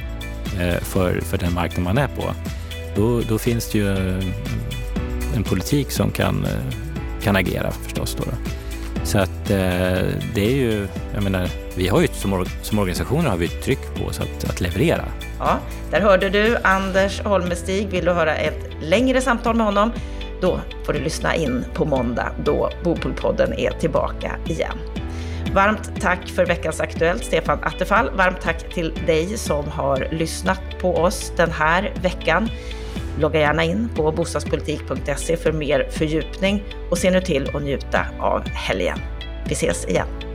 eh, 0.59 0.79
för, 0.81 1.21
för 1.21 1.37
den 1.37 1.53
marknad 1.53 1.83
man 1.83 1.97
är 1.97 2.07
på, 2.07 2.23
då, 2.95 3.21
då 3.29 3.37
finns 3.37 3.71
det 3.71 3.77
ju 3.77 3.91
eh, 3.91 4.25
en 5.35 5.43
politik 5.43 5.91
som 5.91 6.11
kan, 6.11 6.45
eh, 6.45 6.73
kan 7.21 7.35
agera 7.35 7.71
förstås. 7.71 8.15
Då. 8.15 8.23
Så 9.03 9.19
att 9.19 9.45
det 9.47 10.45
är 10.45 10.55
ju, 10.55 10.87
jag 11.13 11.23
menar, 11.23 11.49
vi 11.75 11.87
har 11.87 12.01
ju 12.01 12.07
som, 12.07 12.45
som 12.61 12.79
organisationer 12.79 13.29
har 13.29 13.37
vi 13.37 13.45
ett 13.45 13.63
tryck 13.63 13.95
på 13.95 14.05
oss 14.05 14.19
att, 14.19 14.49
att 14.49 14.61
leverera. 14.61 15.05
Ja, 15.39 15.57
där 15.91 16.01
hörde 16.01 16.29
du 16.29 16.57
Anders 16.63 17.21
Holmestig. 17.21 17.87
Vill 17.87 18.05
du 18.05 18.11
höra 18.11 18.35
ett 18.35 18.67
längre 18.81 19.21
samtal 19.21 19.55
med 19.55 19.65
honom? 19.65 19.91
Då 20.41 20.59
får 20.85 20.93
du 20.93 20.99
lyssna 20.99 21.35
in 21.35 21.65
på 21.73 21.85
måndag 21.85 22.31
då 22.45 22.69
Bopolpodden 22.83 23.53
är 23.53 23.71
tillbaka 23.71 24.31
igen. 24.45 24.77
Varmt 25.57 26.01
tack 26.01 26.29
för 26.29 26.45
veckans 26.45 26.81
Aktuellt, 26.81 27.25
Stefan 27.25 27.59
Attefall. 27.63 28.09
Varmt 28.09 28.41
tack 28.41 28.73
till 28.73 28.93
dig 29.05 29.37
som 29.37 29.67
har 29.67 30.07
lyssnat 30.11 30.61
på 30.79 30.95
oss 30.95 31.33
den 31.37 31.51
här 31.51 31.93
veckan. 32.01 32.49
Logga 33.19 33.39
gärna 33.39 33.63
in 33.63 33.89
på 33.95 34.11
bostadspolitik.se 34.11 35.37
för 35.37 35.51
mer 35.51 35.89
fördjupning 35.91 36.63
och 36.89 36.97
se 36.97 37.11
nu 37.11 37.21
till 37.21 37.55
att 37.55 37.63
njuta 37.63 38.05
av 38.19 38.47
helgen. 38.47 38.99
Vi 39.47 39.53
ses 39.53 39.85
igen. 39.85 40.26